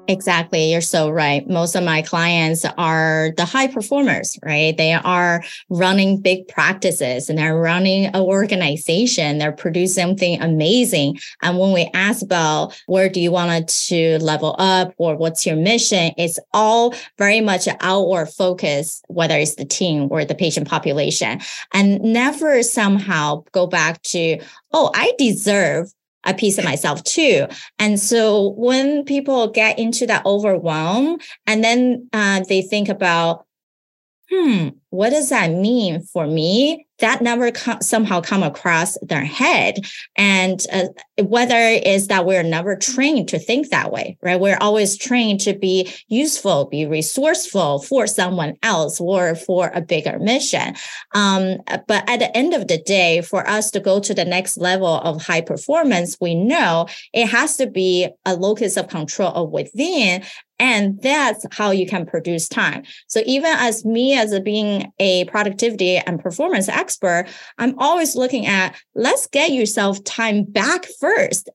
Exactly. 0.10 0.72
You're 0.72 0.82
so 0.82 1.12
right. 1.12 1.48
Most 1.48 1.76
of 1.76 1.84
my 1.84 2.02
clients 2.02 2.66
are 2.80 3.30
the 3.38 3.46
high 3.46 3.68
performers, 3.68 4.40
right? 4.44 4.76
They 4.76 4.94
are 4.94 5.44
running 5.70 6.20
big 6.20 6.48
practices 6.48 7.30
and 7.30 7.38
they're 7.38 7.56
running 7.56 8.08
an 8.08 8.16
organization. 8.16 9.38
They're 9.38 9.52
producing 9.52 10.02
something 10.02 10.42
amazing. 10.42 11.20
And 11.44 11.60
when 11.60 11.74
we 11.74 11.92
ask 11.94 12.24
about 12.24 12.74
where 12.88 13.08
do 13.08 13.20
you 13.22 13.32
want 13.32 13.70
to 13.70 14.18
level 14.18 14.56
up 14.58 14.96
or 14.98 15.16
what's 15.16 15.46
your 15.46 15.58
mission, 15.58 16.12
it's 16.18 16.40
all 16.54 16.96
very 17.20 17.40
much 17.40 17.68
outward 17.80 18.30
focus, 18.30 19.04
whether 19.10 19.38
it's 19.38 19.56
the 19.56 19.66
team 19.66 20.08
or 20.10 20.26
the 20.26 20.34
patient 20.34 20.68
population 20.68 21.40
and 21.72 22.02
never 22.02 22.64
somehow 22.64 23.44
go 23.52 23.68
back 23.68 24.02
to, 24.02 24.40
oh, 24.74 24.90
I 24.96 25.14
deserve 25.20 25.94
a 26.26 26.34
piece 26.34 26.58
of 26.58 26.66
myself 26.66 27.04
too. 27.04 27.48
And 27.78 28.00
so 28.00 28.50
when 28.52 29.04
people 29.06 29.50
get 29.50 29.80
into 29.80 30.06
that 30.08 30.26
overwhelm 30.26 31.18
and 31.48 31.64
then 31.64 32.10
uh, 32.14 32.44
they 32.48 32.62
think 32.62 32.90
about, 32.90 33.46
hmm, 34.30 34.70
what 34.90 35.10
does 35.10 35.30
that 35.30 35.52
mean 35.52 36.02
for 36.02 36.28
me? 36.28 36.88
That 37.00 37.22
never 37.22 37.52
com- 37.52 37.82
somehow 37.82 38.22
come 38.22 38.44
across 38.44 38.98
their 39.02 39.24
head. 39.24 39.76
And 40.18 40.64
uh, 40.72 40.90
whether 41.22 41.56
is 41.56 42.08
that 42.08 42.26
we're 42.26 42.44
never 42.44 42.76
trained 42.76 43.30
to 43.30 43.40
think 43.40 43.70
that 43.70 43.92
way, 43.92 44.18
right? 44.22 44.40
We're 44.40 44.58
always 44.60 44.98
trained 44.98 45.40
to 45.42 45.54
be 45.54 45.92
useful, 46.08 46.66
be 46.66 46.86
resourceful 46.86 47.80
for 47.80 48.08
someone 48.08 48.56
else 48.64 49.00
or 49.00 49.36
for 49.36 49.72
a 49.74 49.82
bigger 49.82 50.20
mission. 50.20 50.76
Um, 51.14 51.58
but 51.88 52.10
at 52.10 52.20
the 52.20 52.36
end 52.36 52.54
of 52.54 52.68
the 52.68 52.78
day, 52.78 53.22
for 53.22 53.48
us 53.48 53.72
to 53.72 53.80
go 53.80 54.00
to 54.00 54.14
the 54.14 54.26
next 54.26 54.58
level 54.58 54.88
of 55.02 55.22
high 55.22 55.42
performance, 55.42 56.18
we 56.20 56.36
know 56.36 56.88
it 57.14 57.28
has 57.28 57.58
to 57.58 57.68
be 57.68 58.10
a 58.26 58.36
locus 58.36 58.78
of 58.78 58.88
control 58.88 59.32
of 59.34 59.52
within 59.52 60.24
and 60.60 61.02
that's 61.02 61.46
how 61.52 61.72
you 61.72 61.88
can 61.88 62.06
produce 62.06 62.50
time. 62.50 62.84
So 63.08 63.22
even 63.26 63.52
as 63.58 63.86
me 63.86 64.18
as 64.18 64.34
a 64.34 64.42
being 64.42 64.92
a 65.00 65.26
productivity 65.26 65.98
and 65.98 66.22
performance 66.22 66.68
expert, 66.68 67.28
I'm 67.58 67.80
always 67.80 68.16
looking 68.16 68.46
at 68.46 68.76
let's 68.94 69.26
get 69.28 69.52
yourself 69.52 70.04
time 70.04 70.44
back 70.44 70.86
first. 71.00 71.09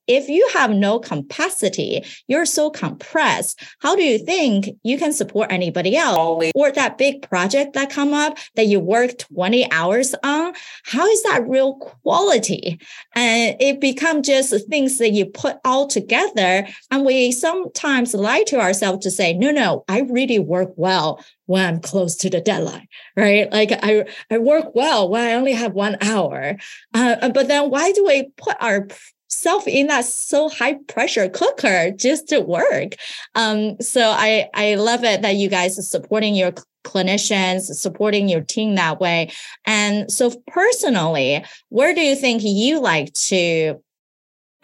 If 0.07 0.29
you 0.29 0.49
have 0.55 0.71
no 0.71 0.99
capacity, 0.99 2.05
you're 2.29 2.47
so 2.47 2.71
compressed. 2.71 3.63
How 3.81 3.97
do 3.97 4.03
you 4.03 4.19
think 4.19 4.71
you 4.83 4.99
can 4.99 5.13
support 5.13 5.53
anybody 5.53 5.97
else? 5.97 6.51
Or 6.55 6.73
that 6.73 6.99
big 6.99 7.23
project 7.29 7.75
that 7.75 7.91
come 7.91 8.13
up 8.13 8.39
that 8.57 8.67
you 8.67 8.81
work 8.81 9.19
20 9.19 9.71
hours 9.71 10.15
on, 10.23 10.53
how 10.85 11.07
is 11.07 11.23
that 11.25 11.49
real 11.49 11.75
quality? 11.75 12.81
And 13.15 13.57
it 13.61 13.81
become 13.81 14.23
just 14.23 14.55
things 14.69 14.99
that 14.99 15.11
you 15.11 15.27
put 15.27 15.57
all 15.65 15.87
together. 15.87 16.67
And 16.91 17.05
we 17.05 17.33
sometimes 17.33 18.15
lie 18.15 18.45
to 18.45 18.61
ourselves 18.61 19.05
to 19.05 19.11
say, 19.11 19.33
no, 19.33 19.51
no, 19.51 19.85
I 19.89 20.01
really 20.01 20.39
work 20.39 20.73
well 20.77 21.21
when 21.47 21.67
I'm 21.67 21.81
close 21.81 22.17
to 22.17 22.31
the 22.31 22.41
deadline, 22.41 22.89
right? 23.17 23.51
Like 23.53 23.71
I, 23.73 24.07
I 24.31 24.39
work 24.39 24.75
well 24.75 25.09
when 25.09 25.23
I 25.23 25.35
only 25.35 25.53
have 25.53 25.73
one 25.73 25.97
hour. 26.01 26.57
Uh, 26.95 27.29
but 27.29 27.49
then 27.49 27.71
why 27.71 27.93
do 27.93 28.05
we 28.05 28.31
put 28.37 28.57
our 28.61 28.89
self 29.35 29.67
in 29.67 29.89
that 29.89 30.05
so 30.05 30.49
high 30.49 30.75
pressure 30.89 31.29
cooker 31.29 31.91
just 31.91 32.29
to 32.29 32.41
work? 32.41 32.95
Um, 33.35 33.81
so 33.81 34.11
I, 34.11 34.49
I 34.55 34.77
love 34.77 35.05
it 35.05 35.23
that 35.23 35.37
you 35.37 35.49
guys 35.49 35.79
are 35.79 35.83
supporting 35.83 36.35
your 36.35 36.53
clinicians, 36.85 37.63
supporting 37.75 38.29
your 38.29 38.43
team 38.43 38.75
that 38.75 39.01
way. 39.01 39.31
And 39.65 40.11
so 40.13 40.33
personally, 40.47 41.45
where 41.71 41.95
do 41.95 42.01
you 42.01 42.15
think 42.15 42.43
you 42.45 42.81
like 42.81 43.13
to 43.15 43.81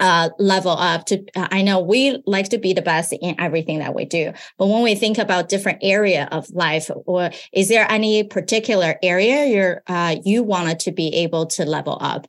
uh, 0.00 0.30
level 0.38 0.72
up 0.72 1.04
to 1.04 1.22
i 1.36 1.60
know 1.60 1.78
we 1.78 2.22
like 2.24 2.48
to 2.48 2.56
be 2.56 2.72
the 2.72 2.80
best 2.80 3.12
in 3.12 3.38
everything 3.38 3.80
that 3.80 3.94
we 3.94 4.06
do 4.06 4.32
but 4.58 4.66
when 4.66 4.82
we 4.82 4.94
think 4.94 5.18
about 5.18 5.50
different 5.50 5.78
area 5.82 6.26
of 6.32 6.48
life 6.50 6.90
or 7.04 7.30
is 7.52 7.68
there 7.68 7.86
any 7.90 8.24
particular 8.24 8.96
area 9.02 9.44
you're 9.44 9.82
uh, 9.88 10.16
you 10.24 10.42
wanted 10.42 10.80
to 10.80 10.90
be 10.90 11.08
able 11.08 11.44
to 11.44 11.66
level 11.66 11.98
up 12.00 12.26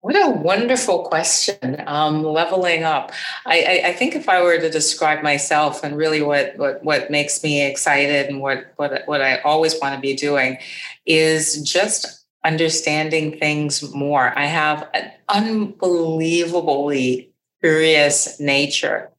what 0.00 0.14
a 0.14 0.30
wonderful 0.30 1.04
question. 1.04 1.82
Um, 1.86 2.22
leveling 2.22 2.84
up. 2.84 3.12
I, 3.44 3.82
I, 3.84 3.88
I, 3.88 3.92
think 3.92 4.14
if 4.14 4.28
I 4.28 4.42
were 4.42 4.58
to 4.58 4.70
describe 4.70 5.22
myself 5.22 5.82
and 5.82 5.96
really 5.96 6.22
what, 6.22 6.56
what, 6.56 6.82
what 6.84 7.10
makes 7.10 7.42
me 7.42 7.66
excited 7.66 8.26
and 8.26 8.40
what, 8.40 8.72
what, 8.76 9.02
what 9.06 9.20
I 9.20 9.38
always 9.38 9.78
want 9.80 9.94
to 9.94 10.00
be 10.00 10.14
doing 10.14 10.58
is 11.06 11.62
just 11.62 12.24
understanding 12.44 13.38
things 13.38 13.92
more. 13.94 14.32
I 14.38 14.46
have 14.46 14.88
an 14.94 15.10
unbelievably 15.28 17.32
curious 17.60 18.38
nature. 18.38 19.10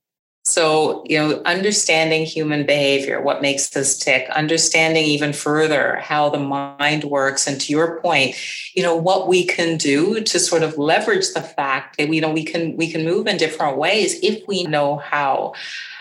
So, 0.48 1.04
you 1.06 1.20
know, 1.20 1.42
understanding 1.44 2.26
human 2.26 2.66
behavior, 2.66 3.22
what 3.22 3.42
makes 3.42 3.76
us 3.76 3.98
tick, 3.98 4.30
understanding 4.30 5.04
even 5.04 5.34
further 5.34 5.98
how 5.98 6.30
the 6.30 6.40
mind 6.40 7.04
works. 7.04 7.48
And 7.48 7.60
to 7.60 7.74
your 7.74 8.00
point, 8.00 8.38
you 8.74 8.82
know, 8.82 8.96
what 8.96 9.28
we 9.28 9.46
can 9.46 9.76
do 9.76 10.22
to 10.22 10.40
sort 10.40 10.64
of 10.64 10.78
leverage 10.78 11.34
the 11.34 11.42
fact 11.42 11.98
that, 11.98 12.14
you 12.14 12.22
know, 12.22 12.32
we 12.32 12.46
can, 12.46 12.78
we 12.78 12.90
can 12.90 13.04
move 13.04 13.28
in 13.28 13.36
different 13.36 13.78
ways 13.78 14.18
if 14.24 14.48
we 14.48 14.64
know 14.64 14.96
how. 14.96 15.54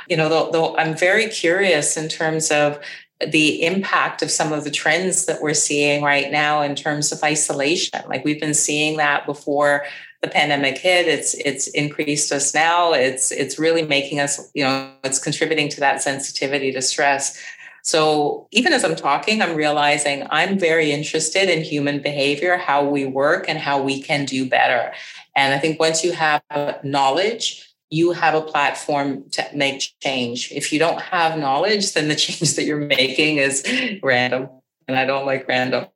You 0.09 0.17
know, 0.17 0.29
though, 0.29 0.53
though 0.53 0.77
I'm 0.77 0.97
very 0.97 1.27
curious 1.27 1.97
in 1.97 2.09
terms 2.09 2.53
of 2.53 2.79
the 3.27 3.65
impact 3.65 4.23
of 4.23 4.31
some 4.31 4.53
of 4.53 4.63
the 4.63 4.71
trends 4.71 5.27
that 5.27 5.43
we're 5.43 5.55
seeing 5.55 6.05
right 6.05 6.31
now 6.31 6.63
in 6.63 6.77
terms 6.77 7.11
of 7.11 7.21
isolation. 7.25 8.01
Like 8.09 8.25
we've 8.25 8.41
been 8.41 8.55
seeing 8.55 8.99
that 8.99 9.27
before 9.27 9.87
the 10.27 10.33
pandemic 10.33 10.79
hit. 10.79 11.07
It's 11.07 11.35
it's 11.35 11.69
increased 11.69 12.33
us 12.33 12.55
now. 12.55 12.93
It's 12.93 13.31
it's 13.31 13.59
really 13.59 13.83
making 13.83 14.21
us, 14.21 14.51
you 14.55 14.65
know, 14.65 14.91
it's 15.05 15.19
contributing 15.19 15.69
to 15.71 15.81
that 15.81 16.03
sensitivity 16.03 16.73
to 16.73 16.83
stress. 16.83 17.41
So 17.83 18.49
even 18.51 18.73
as 18.73 18.85
I'm 18.85 18.97
talking, 18.97 19.41
I'm 19.41 19.55
realizing 19.55 20.27
I'm 20.31 20.59
very 20.59 20.91
interested 20.91 21.49
in 21.49 21.63
human 21.63 22.03
behavior, 22.03 22.57
how 22.57 22.85
we 22.85 23.07
work, 23.07 23.49
and 23.49 23.59
how 23.59 23.81
we 23.81 24.03
can 24.03 24.25
do 24.25 24.49
better. 24.49 24.93
And 25.37 25.55
I 25.55 25.59
think 25.59 25.79
once 25.79 26.03
you 26.03 26.11
have 26.13 26.43
knowledge, 26.83 27.73
you 27.91 28.11
have 28.11 28.35
a 28.35 28.41
platform 28.41 29.31
to 29.31 29.47
make 29.55 29.95
change. 30.03 30.51
If 30.51 30.73
you 30.73 30.81
don't 30.81 31.01
have 31.01 31.39
knowledge, 31.39 31.93
then 31.93 32.09
the 32.09 32.17
change 32.27 32.57
that 32.57 32.65
you're 32.65 32.79
making 32.79 33.37
is 33.37 33.65
random. 34.03 34.49
And 34.89 34.99
I 34.99 35.05
don't 35.05 35.27
like 35.27 35.47
random. 35.47 35.87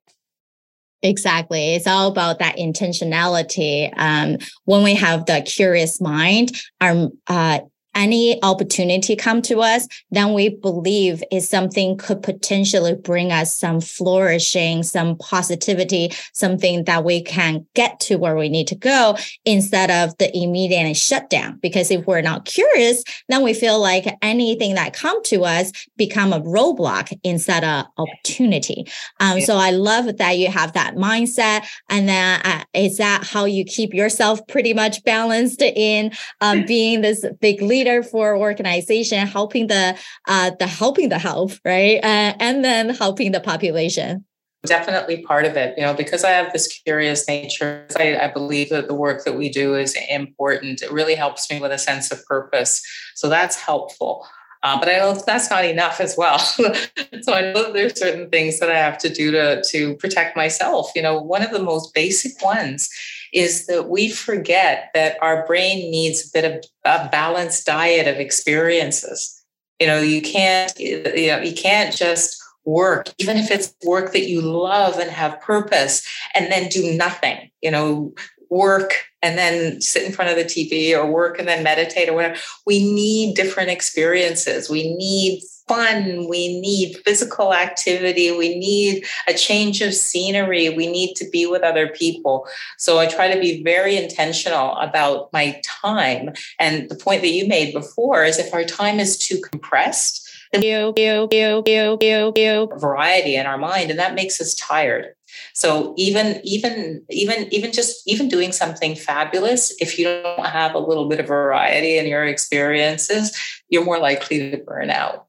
Exactly. 1.03 1.75
It's 1.75 1.87
all 1.87 2.09
about 2.09 2.41
that 2.41 2.57
intentionality. 2.57 3.91
Um, 3.97 4.37
when 4.65 4.83
we 4.83 4.95
have 4.97 5.25
the 5.27 5.41
curious 5.41 6.01
mind, 6.01 6.53
our 6.81 7.09
uh, 7.27 7.61
any 8.01 8.43
opportunity 8.43 9.15
come 9.15 9.43
to 9.43 9.61
us, 9.61 9.87
then 10.11 10.33
we 10.33 10.49
believe 10.49 11.23
is 11.31 11.47
something 11.47 11.99
could 11.99 12.23
potentially 12.23 12.95
bring 12.95 13.31
us 13.31 13.55
some 13.55 13.79
flourishing, 13.79 14.83
some 14.83 15.19
positivity, 15.19 16.11
something 16.33 16.85
that 16.85 17.05
we 17.05 17.23
can 17.23 17.67
get 17.75 18.01
to 18.01 18.17
where 18.17 18.37
we 18.37 18.49
need 18.49 18.67
to 18.67 18.75
go 18.75 19.17
instead 19.45 19.91
of 19.91 20.17
the 20.17 20.35
immediate 20.35 20.97
shutdown. 20.97 21.59
Because 21.61 21.91
if 21.91 22.07
we're 22.07 22.23
not 22.23 22.47
curious, 22.47 23.05
then 23.29 23.43
we 23.43 23.53
feel 23.53 23.79
like 23.79 24.07
anything 24.23 24.77
that 24.77 24.95
come 24.95 25.23
to 25.25 25.45
us 25.45 25.71
become 25.99 26.33
a 26.33 26.41
roadblock 26.41 27.13
instead 27.23 27.65
of 27.65 27.85
opportunity. 27.99 28.87
Um, 29.19 29.39
yeah. 29.39 29.45
So 29.45 29.57
I 29.57 29.73
love 29.73 30.17
that 30.17 30.39
you 30.39 30.49
have 30.51 30.73
that 30.73 30.95
mindset. 30.95 31.67
And 31.91 32.09
then 32.09 32.41
uh, 32.45 32.65
is 32.73 32.97
that 32.97 33.25
how 33.25 33.45
you 33.45 33.65
keep 33.65 33.93
yourself 33.93 34.41
pretty 34.47 34.73
much 34.73 35.05
balanced 35.05 35.61
in 35.61 36.13
um, 36.41 36.65
being 36.67 37.03
this 37.03 37.27
big 37.41 37.61
leader? 37.61 37.90
For 38.03 38.37
organization, 38.37 39.27
helping 39.27 39.67
the 39.67 39.97
uh, 40.27 40.51
the 40.59 40.67
helping 40.67 41.09
the 41.09 41.19
health, 41.19 41.61
right, 41.65 41.99
uh, 42.03 42.35
and 42.39 42.65
then 42.65 42.91
helping 42.91 43.33
the 43.33 43.41
population 43.41 44.25
definitely 44.67 45.23
part 45.23 45.47
of 45.47 45.57
it 45.57 45.73
you 45.79 45.83
know 45.83 45.95
because 45.95 46.23
i 46.23 46.29
have 46.29 46.53
this 46.53 46.69
curious 46.85 47.27
nature 47.27 47.87
I, 47.97 48.19
I, 48.19 48.29
believe 48.29 48.69
that 48.69 48.89
the 48.89 48.95
work 48.95 49.25
that 49.25 49.35
we 49.35 49.49
do 49.49 49.75
is 49.75 49.97
important 50.11 50.83
it 50.83 50.93
really 50.93 51.15
helps 51.15 51.51
me 51.51 51.61
with 51.61 51.73
a 51.73 51.79
sense 51.79 52.13
of 52.13 52.23
purpose 52.27 52.83
so 53.15 53.31
that's 53.31 53.57
helpful 53.57 54.27
uh, 54.63 54.79
but 54.79 54.89
I 54.89 54.99
know 54.99 55.15
that's 55.15 55.49
not 55.49 55.65
enough 55.65 56.01
as 56.01 56.17
well. 56.19 56.39
so 57.23 57.33
I 57.33 57.53
know 57.53 57.73
there's 57.73 57.99
certain 57.99 58.29
things 58.29 58.59
that 58.61 58.71
I 58.71 58.77
have 58.77 58.99
to 58.99 59.09
do 59.09 59.31
to 59.31 59.63
to 59.63 59.97
protect 59.97 60.37
myself. 60.37 60.91
You 60.95 61.03
know, 61.03 61.19
one 61.19 61.43
of 61.43 61.51
the 61.51 61.63
most 61.63 61.95
basic 61.95 62.43
ones 62.45 62.91
is 63.33 63.67
that 63.67 63.89
we 63.89 64.11
forget 64.11 64.91
that 64.95 65.17
our 65.23 65.47
brain 65.47 65.91
needs 65.91 66.27
a 66.27 66.31
bit 66.33 66.45
of 66.45 66.65
a 66.85 67.09
balanced 67.09 67.67
diet 67.67 68.07
of 68.07 68.17
experiences. 68.17 69.43
You 69.79 69.87
know, 69.87 70.01
you 70.01 70.21
can't, 70.21 70.79
you 70.79 71.03
know, 71.03 71.41
you 71.41 71.55
can't 71.55 71.95
just 71.95 72.43
work, 72.65 73.09
even 73.19 73.37
if 73.37 73.51
it's 73.51 73.75
work 73.85 74.13
that 74.13 74.29
you 74.29 74.41
love 74.41 74.99
and 74.99 75.11
have 75.11 75.41
purpose, 75.41 76.07
and 76.35 76.51
then 76.53 76.69
do 76.69 76.93
nothing. 76.93 77.51
You 77.63 77.71
know, 77.71 78.15
work 78.51 79.05
and 79.23 79.39
then 79.39 79.81
sit 79.81 80.03
in 80.03 80.13
front 80.13 80.31
of 80.31 80.37
the 80.37 80.45
TV 80.45 80.97
or 80.97 81.11
work 81.11 81.39
and 81.39 81.49
then 81.49 81.63
meditate 81.63 82.09
or 82.09 82.15
whatever. 82.15 82.37
We 82.67 82.93
need 82.93 83.37
different 83.37 83.71
experiences. 83.71 84.69
We 84.69 84.95
need 84.95 85.43
fun. 85.69 86.27
We 86.29 86.61
need 86.61 86.97
physical 87.05 87.55
activity. 87.55 88.33
We 88.33 88.59
need 88.59 89.05
a 89.29 89.35
change 89.35 89.81
of 89.83 89.95
scenery. 89.95 90.69
We 90.69 90.91
need 90.91 91.15
to 91.15 91.31
be 91.31 91.47
with 91.47 91.63
other 91.63 91.87
people. 91.87 92.49
So 92.77 92.99
I 92.99 93.07
try 93.07 93.33
to 93.33 93.41
be 93.41 93.63
very 93.63 93.97
intentional 93.97 94.77
about 94.79 95.33
my 95.33 95.61
time. 95.65 96.31
And 96.59 96.89
the 96.89 96.97
point 96.97 97.23
that 97.23 97.29
you 97.29 97.47
made 97.47 97.73
before 97.73 98.25
is 98.25 98.39
if 98.39 98.53
our 98.53 98.65
time 98.65 98.99
is 98.99 99.17
too 99.17 99.41
compressed, 99.41 100.27
you, 100.53 100.93
you, 100.97 101.29
you, 101.31 101.63
you, 101.65 101.99
you, 102.01 102.33
you, 102.35 102.69
variety 102.77 103.37
in 103.37 103.47
our 103.47 103.59
mind, 103.59 103.91
and 103.91 104.01
that 104.01 104.17
makes 104.17 104.41
us 104.41 104.57
tired. 104.57 105.15
So 105.55 105.95
even 105.97 106.41
even 106.45 107.05
even 107.11 107.53
even 107.53 107.73
just 107.73 108.07
even 108.07 108.29
doing 108.29 108.53
something 108.53 108.95
fabulous, 108.95 109.75
if 109.81 109.99
you 109.99 110.05
don't 110.05 110.47
have 110.47 110.75
a 110.75 110.79
little 110.79 111.09
bit 111.09 111.21
of 111.21 111.27
variety 111.27 111.99
in 111.99 112.07
your 112.07 112.25
experiences, 112.25 113.37
you're 113.69 113.85
more 113.85 113.99
likely 113.99 114.51
to 114.51 114.59
burn 114.59 114.91
out. 114.91 115.27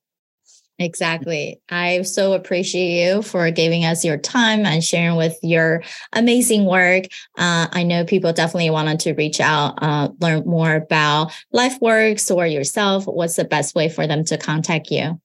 Exactly. 0.81 1.61
I 1.69 2.01
so 2.01 2.33
appreciate 2.33 3.05
you 3.05 3.21
for 3.21 3.51
giving 3.51 3.85
us 3.85 4.03
your 4.03 4.17
time 4.17 4.65
and 4.65 4.83
sharing 4.83 5.15
with 5.15 5.37
your 5.43 5.83
amazing 6.13 6.65
work. 6.65 7.05
Uh, 7.37 7.67
I 7.71 7.83
know 7.83 8.03
people 8.03 8.33
definitely 8.33 8.71
wanted 8.71 8.99
to 9.01 9.13
reach 9.13 9.39
out, 9.39 9.75
uh, 9.81 10.09
learn 10.19 10.43
more 10.45 10.75
about 10.75 11.33
LifeWorks 11.53 12.35
or 12.35 12.47
yourself. 12.47 13.05
What's 13.05 13.35
the 13.35 13.45
best 13.45 13.75
way 13.75 13.89
for 13.89 14.07
them 14.07 14.25
to 14.25 14.39
contact 14.39 14.89
you? 14.89 15.21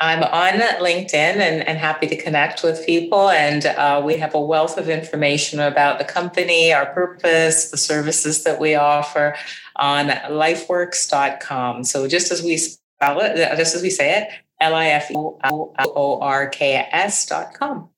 I'm 0.00 0.22
on 0.22 0.60
LinkedIn 0.80 1.14
and, 1.14 1.66
and 1.68 1.78
happy 1.78 2.06
to 2.06 2.16
connect 2.16 2.62
with 2.62 2.84
people. 2.86 3.28
And 3.28 3.66
uh, 3.66 4.00
we 4.04 4.16
have 4.16 4.34
a 4.34 4.40
wealth 4.40 4.78
of 4.78 4.88
information 4.88 5.60
about 5.60 5.98
the 5.98 6.06
company, 6.06 6.72
our 6.72 6.86
purpose, 6.86 7.70
the 7.70 7.76
services 7.76 8.42
that 8.44 8.58
we 8.58 8.74
offer 8.74 9.36
on 9.76 10.08
lifeworks.com. 10.08 11.84
So 11.84 12.08
just 12.08 12.32
as 12.32 12.42
we 12.42 12.56
spell 12.56 13.20
it, 13.20 13.36
just 13.58 13.74
as 13.74 13.82
we 13.82 13.90
say 13.90 14.22
it, 14.22 14.28
L 14.58 14.74
I 14.74 14.86
F 14.86 15.10
O 15.14 16.18
R 16.20 16.48
K 16.48 16.88
S 16.90 17.26
dot 17.26 17.54
com. 17.54 17.90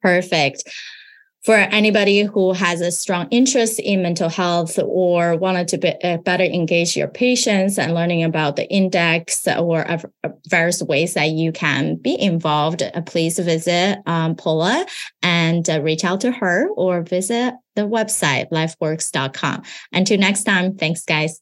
Perfect. 0.00 0.64
For 1.44 1.56
anybody 1.56 2.22
who 2.22 2.52
has 2.52 2.80
a 2.80 2.92
strong 2.92 3.26
interest 3.32 3.80
in 3.80 4.00
mental 4.00 4.28
health 4.28 4.78
or 4.78 5.36
wanted 5.36 5.66
to 5.68 5.78
be, 5.78 5.88
uh, 6.04 6.18
better 6.18 6.44
engage 6.44 6.96
your 6.96 7.08
patients 7.08 7.80
and 7.80 7.94
learning 7.94 8.22
about 8.22 8.54
the 8.54 8.70
index 8.70 9.48
or 9.48 9.90
uh, 9.90 9.98
various 10.48 10.82
ways 10.84 11.14
that 11.14 11.30
you 11.30 11.50
can 11.50 11.96
be 11.96 12.20
involved, 12.20 12.82
uh, 12.82 13.00
please 13.02 13.40
visit 13.40 13.98
um, 14.06 14.36
Paula 14.36 14.86
and 15.22 15.68
uh, 15.68 15.82
reach 15.82 16.04
out 16.04 16.20
to 16.20 16.30
her 16.30 16.68
or 16.76 17.02
visit 17.02 17.54
the 17.74 17.82
website 17.82 18.48
lifeworks.com. 18.50 19.62
Until 19.92 20.18
next 20.18 20.44
time, 20.44 20.76
thanks, 20.76 21.04
guys. 21.04 21.40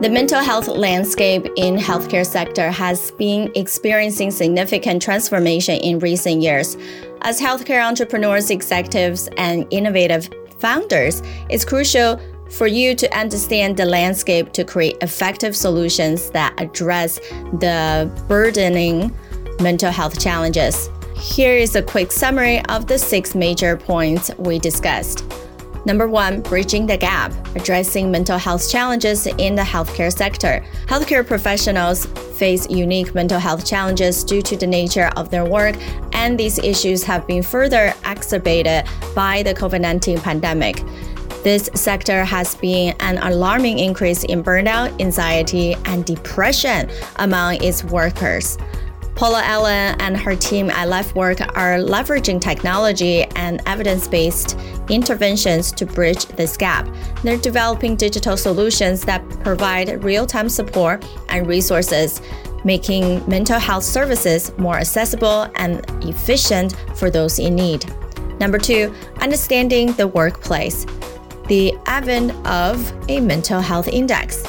The 0.00 0.10
mental 0.10 0.40
health 0.40 0.66
landscape 0.66 1.46
in 1.56 1.76
healthcare 1.76 2.26
sector 2.26 2.70
has 2.70 3.12
been 3.12 3.50
experiencing 3.54 4.32
significant 4.32 5.00
transformation 5.00 5.76
in 5.76 6.00
recent 6.00 6.42
years. 6.42 6.76
As 7.22 7.40
healthcare 7.40 7.82
entrepreneurs, 7.82 8.50
executives, 8.50 9.28
and 9.38 9.66
innovative 9.70 10.28
founders, 10.58 11.22
it's 11.48 11.64
crucial 11.64 12.20
for 12.50 12.66
you 12.66 12.94
to 12.96 13.18
understand 13.18 13.76
the 13.76 13.86
landscape 13.86 14.52
to 14.52 14.64
create 14.64 14.96
effective 15.00 15.56
solutions 15.56 16.28
that 16.32 16.54
address 16.58 17.18
the 17.60 18.10
burdening 18.28 19.16
mental 19.60 19.92
health 19.92 20.20
challenges. 20.20 20.90
Here 21.16 21.56
is 21.56 21.76
a 21.76 21.82
quick 21.82 22.10
summary 22.10 22.62
of 22.66 22.88
the 22.88 22.98
six 22.98 23.34
major 23.34 23.76
points 23.76 24.30
we 24.38 24.58
discussed. 24.58 25.24
Number 25.86 26.08
one, 26.08 26.40
bridging 26.40 26.86
the 26.86 26.96
gap, 26.96 27.32
addressing 27.54 28.10
mental 28.10 28.38
health 28.38 28.70
challenges 28.70 29.26
in 29.26 29.54
the 29.54 29.62
healthcare 29.62 30.10
sector. 30.10 30.64
Healthcare 30.86 31.26
professionals 31.26 32.06
face 32.38 32.68
unique 32.70 33.14
mental 33.14 33.38
health 33.38 33.66
challenges 33.66 34.24
due 34.24 34.40
to 34.42 34.56
the 34.56 34.66
nature 34.66 35.10
of 35.16 35.30
their 35.30 35.44
work, 35.44 35.76
and 36.14 36.38
these 36.40 36.58
issues 36.58 37.02
have 37.04 37.26
been 37.26 37.42
further 37.42 37.92
exacerbated 38.06 38.86
by 39.14 39.42
the 39.42 39.52
COVID 39.52 39.80
19 39.82 40.18
pandemic. 40.20 40.82
This 41.42 41.68
sector 41.74 42.24
has 42.24 42.54
been 42.54 42.96
an 43.00 43.18
alarming 43.18 43.78
increase 43.78 44.24
in 44.24 44.42
burnout, 44.42 44.98
anxiety, 44.98 45.74
and 45.84 46.02
depression 46.06 46.90
among 47.16 47.62
its 47.62 47.84
workers. 47.84 48.56
Paula 49.14 49.42
Allen 49.44 49.94
and 50.00 50.16
her 50.16 50.34
team 50.34 50.70
at 50.70 50.88
LifeWork 50.88 51.40
are 51.56 51.78
leveraging 51.78 52.40
technology 52.40 53.22
and 53.36 53.62
evidence 53.66 54.08
based 54.08 54.58
interventions 54.88 55.70
to 55.72 55.86
bridge 55.86 56.26
this 56.26 56.56
gap. 56.56 56.88
They're 57.22 57.36
developing 57.36 57.94
digital 57.94 58.36
solutions 58.36 59.02
that 59.02 59.26
provide 59.44 60.02
real 60.02 60.26
time 60.26 60.48
support 60.48 61.04
and 61.28 61.46
resources, 61.46 62.20
making 62.64 63.26
mental 63.28 63.60
health 63.60 63.84
services 63.84 64.52
more 64.58 64.78
accessible 64.78 65.48
and 65.54 65.84
efficient 66.04 66.74
for 66.96 67.08
those 67.08 67.38
in 67.38 67.54
need. 67.54 67.86
Number 68.40 68.58
two, 68.58 68.92
understanding 69.20 69.92
the 69.92 70.08
workplace. 70.08 70.86
The 71.46 71.72
advent 71.86 72.32
of 72.46 72.92
a 73.08 73.20
mental 73.20 73.60
health 73.60 73.86
index. 73.86 74.42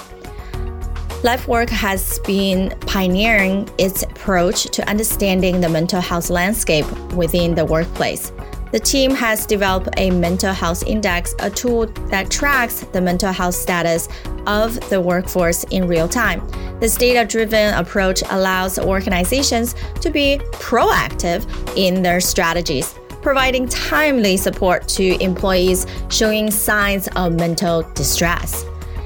LifeWork 1.25 1.69
has 1.69 2.19
been 2.19 2.69
pioneering 2.81 3.67
its 3.79 4.03
approach 4.03 4.65
to 4.65 4.87
understanding 4.87 5.59
the 5.59 5.67
mental 5.67 5.99
health 5.99 6.29
landscape 6.29 6.85
within 7.13 7.55
the 7.55 7.65
workplace. 7.65 8.31
the 8.71 8.79
team 8.79 9.09
has 9.09 9.45
developed 9.47 9.87
a 9.97 10.11
mental 10.11 10.53
health 10.53 10.83
index, 10.85 11.33
a 11.39 11.49
tool 11.49 11.87
that 12.09 12.29
tracks 12.29 12.81
the 12.91 13.01
mental 13.01 13.31
health 13.31 13.55
status 13.55 14.07
of 14.45 14.79
the 14.89 15.01
workforce 15.01 15.63
in 15.71 15.87
real 15.87 16.07
time. 16.07 16.45
This 16.79 16.95
data 16.95 17.25
driven 17.25 17.73
approach 17.73 18.21
allows 18.29 18.77
organizations 18.77 19.73
to 20.01 20.11
be 20.11 20.39
proactive 20.51 21.47
in 21.75 22.03
their 22.03 22.19
strategies, 22.19 22.93
providing 23.21 23.67
timely 23.67 24.37
support 24.37 24.87
to 24.89 25.19
employees 25.23 25.87
showing 26.09 26.51
signs 26.51 27.07
of 27.15 27.33
mental 27.33 27.81
distress. 27.93 28.65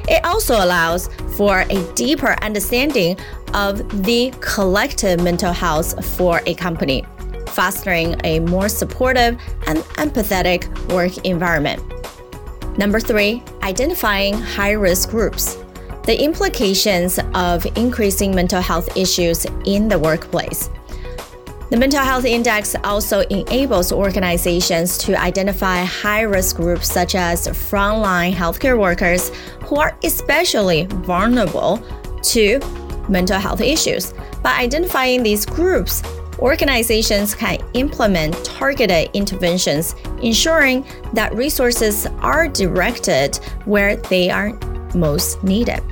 It 0.09 0.25
also 0.25 0.55
allows 0.55 1.07
for 1.37 1.61
a 1.69 1.93
deeper 1.93 2.35
understanding 2.41 3.17
of 3.53 4.03
the 4.03 4.33
collective 4.41 5.23
mental 5.23 5.53
health 5.53 6.03
for 6.17 6.41
a 6.45 6.53
company 6.55 7.05
fostering 7.49 8.15
a 8.23 8.39
more 8.39 8.69
supportive 8.69 9.39
and 9.67 9.79
empathetic 9.97 10.69
work 10.93 11.17
environment. 11.25 11.81
Number 12.77 12.99
three, 12.99 13.43
identifying 13.63 14.33
high 14.35 14.71
risk 14.71 15.09
groups. 15.09 15.57
The 16.03 16.23
implications 16.23 17.19
of 17.33 17.65
increasing 17.77 18.33
mental 18.33 18.61
health 18.61 18.95
issues 18.95 19.45
in 19.65 19.89
the 19.89 19.99
workplace. 19.99 20.69
The 21.69 21.77
Mental 21.77 21.99
Health 21.99 22.25
Index 22.25 22.75
also 22.83 23.19
enables 23.29 23.91
organizations 23.91 24.97
to 24.99 25.13
identify 25.13 25.83
high 25.83 26.21
risk 26.21 26.55
groups 26.55 26.91
such 26.91 27.13
as 27.13 27.47
frontline 27.47 28.33
healthcare 28.33 28.75
workers 28.75 29.29
who 29.65 29.75
are 29.75 29.95
especially 30.03 30.87
vulnerable 30.87 31.77
to 32.23 32.59
mental 33.07 33.37
health 33.39 33.61
issues. 33.61 34.15
By 34.41 34.57
identifying 34.57 35.21
these 35.21 35.45
groups, 35.45 36.01
organizations 36.39 37.35
can 37.35 37.59
implement 37.75 38.43
targeted 38.43 39.11
interventions, 39.13 39.93
ensuring 40.23 40.87
that 41.13 41.35
resources 41.35 42.07
are 42.21 42.47
directed 42.47 43.35
where 43.65 43.95
they 43.95 44.31
are 44.31 44.57
most 44.95 45.43
needed. 45.43 45.83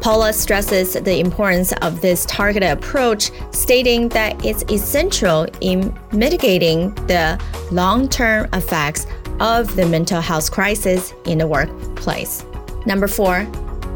Paula 0.00 0.32
stresses 0.32 0.94
the 0.94 1.18
importance 1.18 1.72
of 1.82 2.00
this 2.00 2.24
targeted 2.24 2.70
approach, 2.70 3.30
stating 3.50 4.08
that 4.10 4.42
it's 4.44 4.62
essential 4.72 5.46
in 5.60 5.94
mitigating 6.12 6.94
the 7.06 7.38
long 7.70 8.08
term 8.08 8.48
effects 8.54 9.06
of 9.40 9.76
the 9.76 9.86
mental 9.86 10.20
health 10.20 10.50
crisis 10.50 11.12
in 11.26 11.38
the 11.38 11.46
workplace. 11.46 12.44
Number 12.86 13.08
four, 13.08 13.46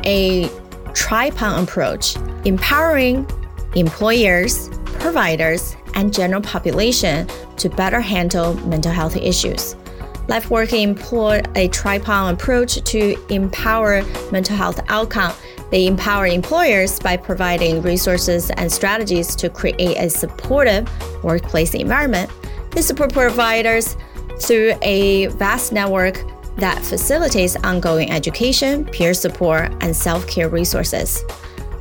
a 0.05 0.51
tri-pronged 0.93 1.69
approach, 1.69 2.17
empowering 2.45 3.27
employers, 3.75 4.69
providers, 4.85 5.75
and 5.95 6.13
general 6.13 6.43
population 6.43 7.27
to 7.57 7.71
better 7.71 8.01
handle 8.01 8.55
mental 8.67 8.93
health 8.93 9.17
issues. 9.17 9.75
LifeWork 10.29 10.73
employed 10.83 11.49
a 11.55 11.69
tri-pronged 11.69 12.41
approach 12.41 12.83
to 12.85 13.17
empower 13.29 14.03
mental 14.31 14.57
health 14.57 14.81
outcome. 14.89 15.35
They 15.71 15.87
empower 15.87 16.27
employers 16.27 16.99
by 16.99 17.17
providing 17.17 17.83
resources 17.83 18.51
and 18.51 18.71
strategies 18.71 19.35
to 19.37 19.49
create 19.49 19.97
a 19.97 20.09
supportive 20.09 20.89
workplace 21.25 21.75
environment. 21.75 22.31
They 22.71 22.83
support 22.83 23.13
providers 23.13 23.97
through 24.41 24.75
a 24.83 25.27
vast 25.29 25.73
network 25.73 26.23
that 26.57 26.85
facilitates 26.85 27.57
ongoing 27.57 28.11
education, 28.11 28.85
peer 28.85 29.15
support, 29.15 29.73
and 29.81 29.95
self 29.95 30.27
care 30.27 30.49
resources. 30.49 31.25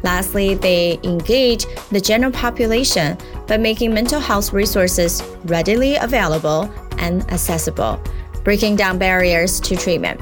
Lastly, 0.04 0.56
they 0.56 1.00
engage 1.04 1.66
the 1.90 2.02
general 2.02 2.32
population 2.32 3.18
by 3.48 3.58
making 3.58 3.94
mental 3.94 4.20
health 4.20 4.52
resources 4.52 5.24
readily 5.46 5.96
available 5.96 6.70
and 6.98 7.24
accessible, 7.32 8.02
breaking 8.44 8.76
down 8.76 8.98
barriers 8.98 9.60
to 9.62 9.78
treatment. 9.78 10.20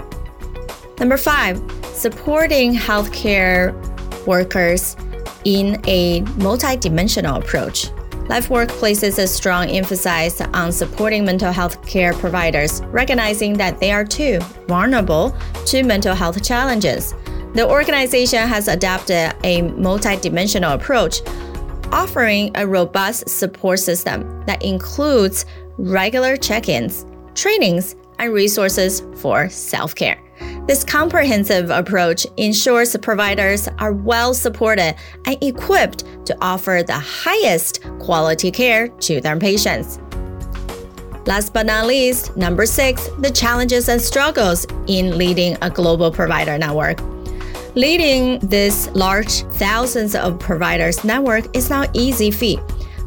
Number 1.02 1.18
five, 1.18 1.60
supporting 1.96 2.76
healthcare 2.76 3.74
workers 4.28 4.96
in 5.46 5.82
a 5.88 6.22
multidimensional 6.38 7.40
approach. 7.40 7.88
LifeWork 8.30 8.68
places 8.70 9.18
a 9.18 9.26
strong 9.26 9.72
emphasis 9.72 10.40
on 10.42 10.72
supporting 10.72 11.26
mental 11.26 11.52
health 11.52 11.84
care 11.88 12.14
providers, 12.14 12.84
recognizing 12.92 13.54
that 13.54 13.80
they 13.80 13.92
are 13.92 14.06
too 14.06 14.38
vulnerable 14.68 15.36
to 15.66 15.82
mental 15.82 16.14
health 16.14 16.44
challenges. 16.44 17.16
The 17.56 17.68
organization 17.68 18.48
has 18.48 18.68
adopted 18.68 19.34
a 19.44 19.64
multidimensional 19.64 20.76
approach, 20.76 21.22
offering 21.92 22.52
a 22.54 22.68
robust 22.68 23.28
support 23.28 23.80
system 23.80 24.44
that 24.46 24.64
includes 24.64 25.48
regular 25.80 26.38
check 26.38 26.70
ins, 26.70 27.08
trainings, 27.34 27.96
and 28.20 28.32
resources 28.32 29.02
for 29.16 29.50
self 29.50 29.96
care. 29.96 30.22
This 30.68 30.84
comprehensive 30.84 31.72
approach 31.72 32.28
ensures 32.38 32.96
providers 32.98 33.68
are 33.80 33.94
well 33.94 34.34
supported 34.34 34.96
and 35.26 35.44
equipped 35.44 36.06
to 36.26 36.38
offer 36.40 36.84
the 36.86 37.00
highest 37.00 37.82
quality 38.00 38.52
care 38.52 38.88
to 38.88 39.20
their 39.22 39.38
patients. 39.38 40.00
Last 41.26 41.54
but 41.54 41.66
not 41.66 41.88
least, 41.88 42.38
number 42.38 42.66
six, 42.66 43.10
the 43.20 43.32
challenges 43.32 43.90
and 43.90 44.00
struggles 44.00 44.66
in 44.88 45.18
leading 45.18 45.58
a 45.62 45.70
global 45.70 46.12
provider 46.12 46.58
network. 46.58 47.00
Leading 47.76 48.40
this 48.40 48.90
large 48.94 49.42
thousands 49.54 50.14
of 50.14 50.40
providers 50.40 51.04
network 51.04 51.56
is 51.56 51.70
not 51.70 51.90
easy 51.94 52.30
feat. 52.30 52.60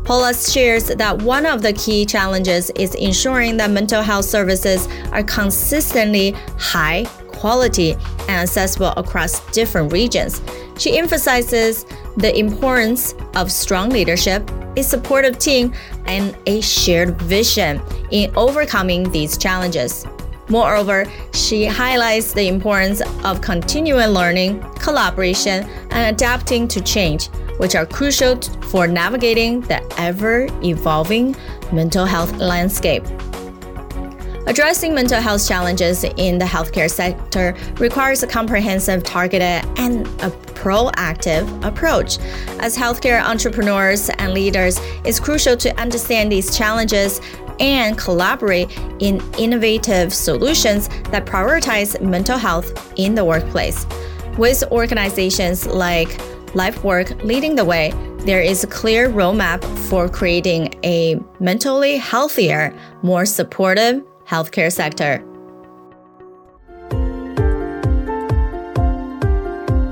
Paula 0.04 0.34
shares 0.34 0.88
that 0.88 1.22
one 1.22 1.46
of 1.46 1.62
the 1.62 1.72
key 1.72 2.04
challenges 2.04 2.70
is 2.70 2.94
ensuring 2.96 3.56
that 3.56 3.70
mental 3.70 4.02
health 4.02 4.26
services 4.26 4.86
are 5.12 5.22
consistently 5.22 6.32
high 6.58 7.06
quality 7.44 7.92
and 8.20 8.40
accessible 8.40 8.94
across 8.96 9.38
different 9.52 9.92
regions. 9.92 10.40
She 10.78 10.96
emphasizes 10.96 11.84
the 12.16 12.34
importance 12.38 13.14
of 13.36 13.52
strong 13.52 13.90
leadership, 13.90 14.50
a 14.78 14.82
supportive 14.82 15.38
team, 15.38 15.74
and 16.06 16.34
a 16.46 16.62
shared 16.62 17.20
vision 17.20 17.82
in 18.10 18.34
overcoming 18.34 19.10
these 19.10 19.36
challenges. 19.36 20.06
Moreover, 20.48 21.04
she 21.34 21.66
highlights 21.66 22.32
the 22.32 22.48
importance 22.48 23.02
of 23.24 23.42
continuing 23.42 24.08
learning, 24.08 24.62
collaboration, 24.80 25.68
and 25.90 26.16
adapting 26.16 26.66
to 26.68 26.80
change, 26.80 27.26
which 27.58 27.74
are 27.74 27.84
crucial 27.84 28.40
for 28.70 28.86
navigating 28.86 29.60
the 29.60 29.82
ever 29.98 30.48
evolving 30.62 31.36
mental 31.74 32.06
health 32.06 32.32
landscape. 32.38 33.04
Addressing 34.46 34.94
mental 34.94 35.22
health 35.22 35.48
challenges 35.48 36.04
in 36.04 36.38
the 36.38 36.44
healthcare 36.44 36.90
sector 36.90 37.56
requires 37.78 38.22
a 38.22 38.26
comprehensive, 38.26 39.02
targeted, 39.02 39.64
and 39.78 40.06
a 40.22 40.30
proactive 40.52 41.64
approach. 41.64 42.18
As 42.60 42.76
healthcare 42.76 43.22
entrepreneurs 43.22 44.10
and 44.10 44.34
leaders, 44.34 44.78
it's 45.04 45.18
crucial 45.18 45.56
to 45.56 45.74
understand 45.80 46.30
these 46.30 46.54
challenges 46.56 47.22
and 47.58 47.96
collaborate 47.96 48.70
in 49.00 49.22
innovative 49.38 50.12
solutions 50.12 50.88
that 51.10 51.24
prioritize 51.24 51.98
mental 52.02 52.36
health 52.36 52.92
in 52.98 53.14
the 53.14 53.24
workplace. 53.24 53.86
With 54.36 54.62
organizations 54.70 55.66
like 55.66 56.08
LifeWork 56.52 57.24
leading 57.24 57.54
the 57.54 57.64
way, 57.64 57.94
there 58.18 58.42
is 58.42 58.62
a 58.62 58.66
clear 58.66 59.08
roadmap 59.08 59.64
for 59.88 60.08
creating 60.08 60.74
a 60.84 61.18
mentally 61.40 61.96
healthier, 61.96 62.74
more 63.02 63.24
supportive 63.24 64.02
healthcare 64.34 64.72
sector. 64.72 65.22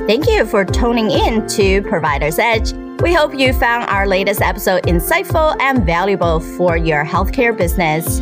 Thank 0.09 0.27
you 0.27 0.45
for 0.45 0.65
tuning 0.65 1.11
in 1.13 1.47
to 1.49 1.81
Provider's 1.83 2.39
Edge. 2.41 2.73
We 3.03 3.15
hope 3.15 3.39
you 3.39 3.53
found 3.53 3.89
our 3.89 4.07
latest 4.07 4.41
episode 4.41 4.83
insightful 4.83 5.57
and 5.61 5.87
valuable 5.87 6.41
for 6.57 6.77
your 6.77 7.05
healthcare 7.05 7.57
business. 7.57 8.21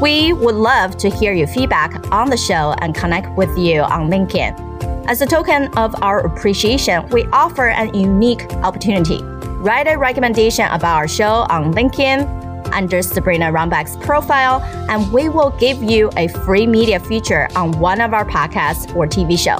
We 0.00 0.32
would 0.32 0.56
love 0.56 0.96
to 0.98 1.08
hear 1.08 1.32
your 1.32 1.46
feedback 1.46 2.10
on 2.10 2.28
the 2.28 2.36
show 2.36 2.74
and 2.80 2.92
connect 2.92 3.30
with 3.36 3.56
you 3.56 3.82
on 3.82 4.10
LinkedIn. 4.10 5.06
As 5.06 5.22
a 5.22 5.26
token 5.26 5.68
of 5.78 5.94
our 6.02 6.26
appreciation, 6.26 7.08
we 7.10 7.24
offer 7.26 7.68
an 7.68 7.94
unique 7.94 8.42
opportunity. 8.64 9.22
Write 9.62 9.86
a 9.86 9.96
recommendation 9.96 10.66
about 10.66 10.96
our 10.96 11.08
show 11.08 11.46
on 11.48 11.72
LinkedIn 11.72 12.41
under 12.72 13.02
Sabrina 13.02 13.52
Runbeck's 13.52 13.96
profile, 13.96 14.62
and 14.90 15.12
we 15.12 15.28
will 15.28 15.50
give 15.58 15.82
you 15.82 16.10
a 16.16 16.28
free 16.28 16.66
media 16.66 16.98
feature 17.00 17.48
on 17.54 17.72
one 17.78 18.00
of 18.00 18.12
our 18.14 18.24
podcasts 18.24 18.94
or 18.96 19.06
TV 19.06 19.38
show. 19.38 19.58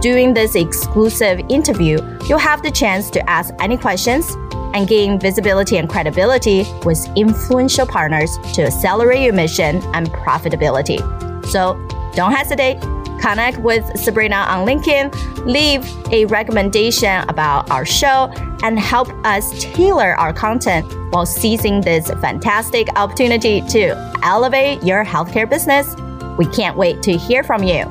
During 0.00 0.32
this 0.32 0.54
exclusive 0.54 1.40
interview, 1.48 1.98
you'll 2.28 2.38
have 2.38 2.62
the 2.62 2.70
chance 2.70 3.10
to 3.10 3.30
ask 3.30 3.52
any 3.58 3.76
questions 3.76 4.36
and 4.74 4.86
gain 4.86 5.18
visibility 5.18 5.78
and 5.78 5.88
credibility 5.88 6.64
with 6.84 7.08
influential 7.16 7.86
partners 7.86 8.38
to 8.54 8.62
accelerate 8.62 9.22
your 9.22 9.32
mission 9.32 9.82
and 9.94 10.08
profitability. 10.10 10.98
So 11.46 11.74
don't 12.14 12.32
hesitate. 12.32 12.97
Connect 13.20 13.58
with 13.58 13.84
Sabrina 13.98 14.36
on 14.36 14.66
LinkedIn, 14.66 15.44
leave 15.44 15.84
a 16.12 16.24
recommendation 16.26 17.28
about 17.28 17.70
our 17.70 17.84
show, 17.84 18.30
and 18.62 18.78
help 18.78 19.08
us 19.24 19.62
tailor 19.62 20.14
our 20.16 20.32
content 20.32 20.86
while 21.12 21.26
seizing 21.26 21.80
this 21.80 22.10
fantastic 22.20 22.88
opportunity 22.96 23.60
to 23.62 23.90
elevate 24.22 24.82
your 24.82 25.04
healthcare 25.04 25.48
business. 25.48 25.94
We 26.38 26.46
can't 26.46 26.76
wait 26.76 27.02
to 27.02 27.16
hear 27.16 27.42
from 27.42 27.62
you. 27.62 27.84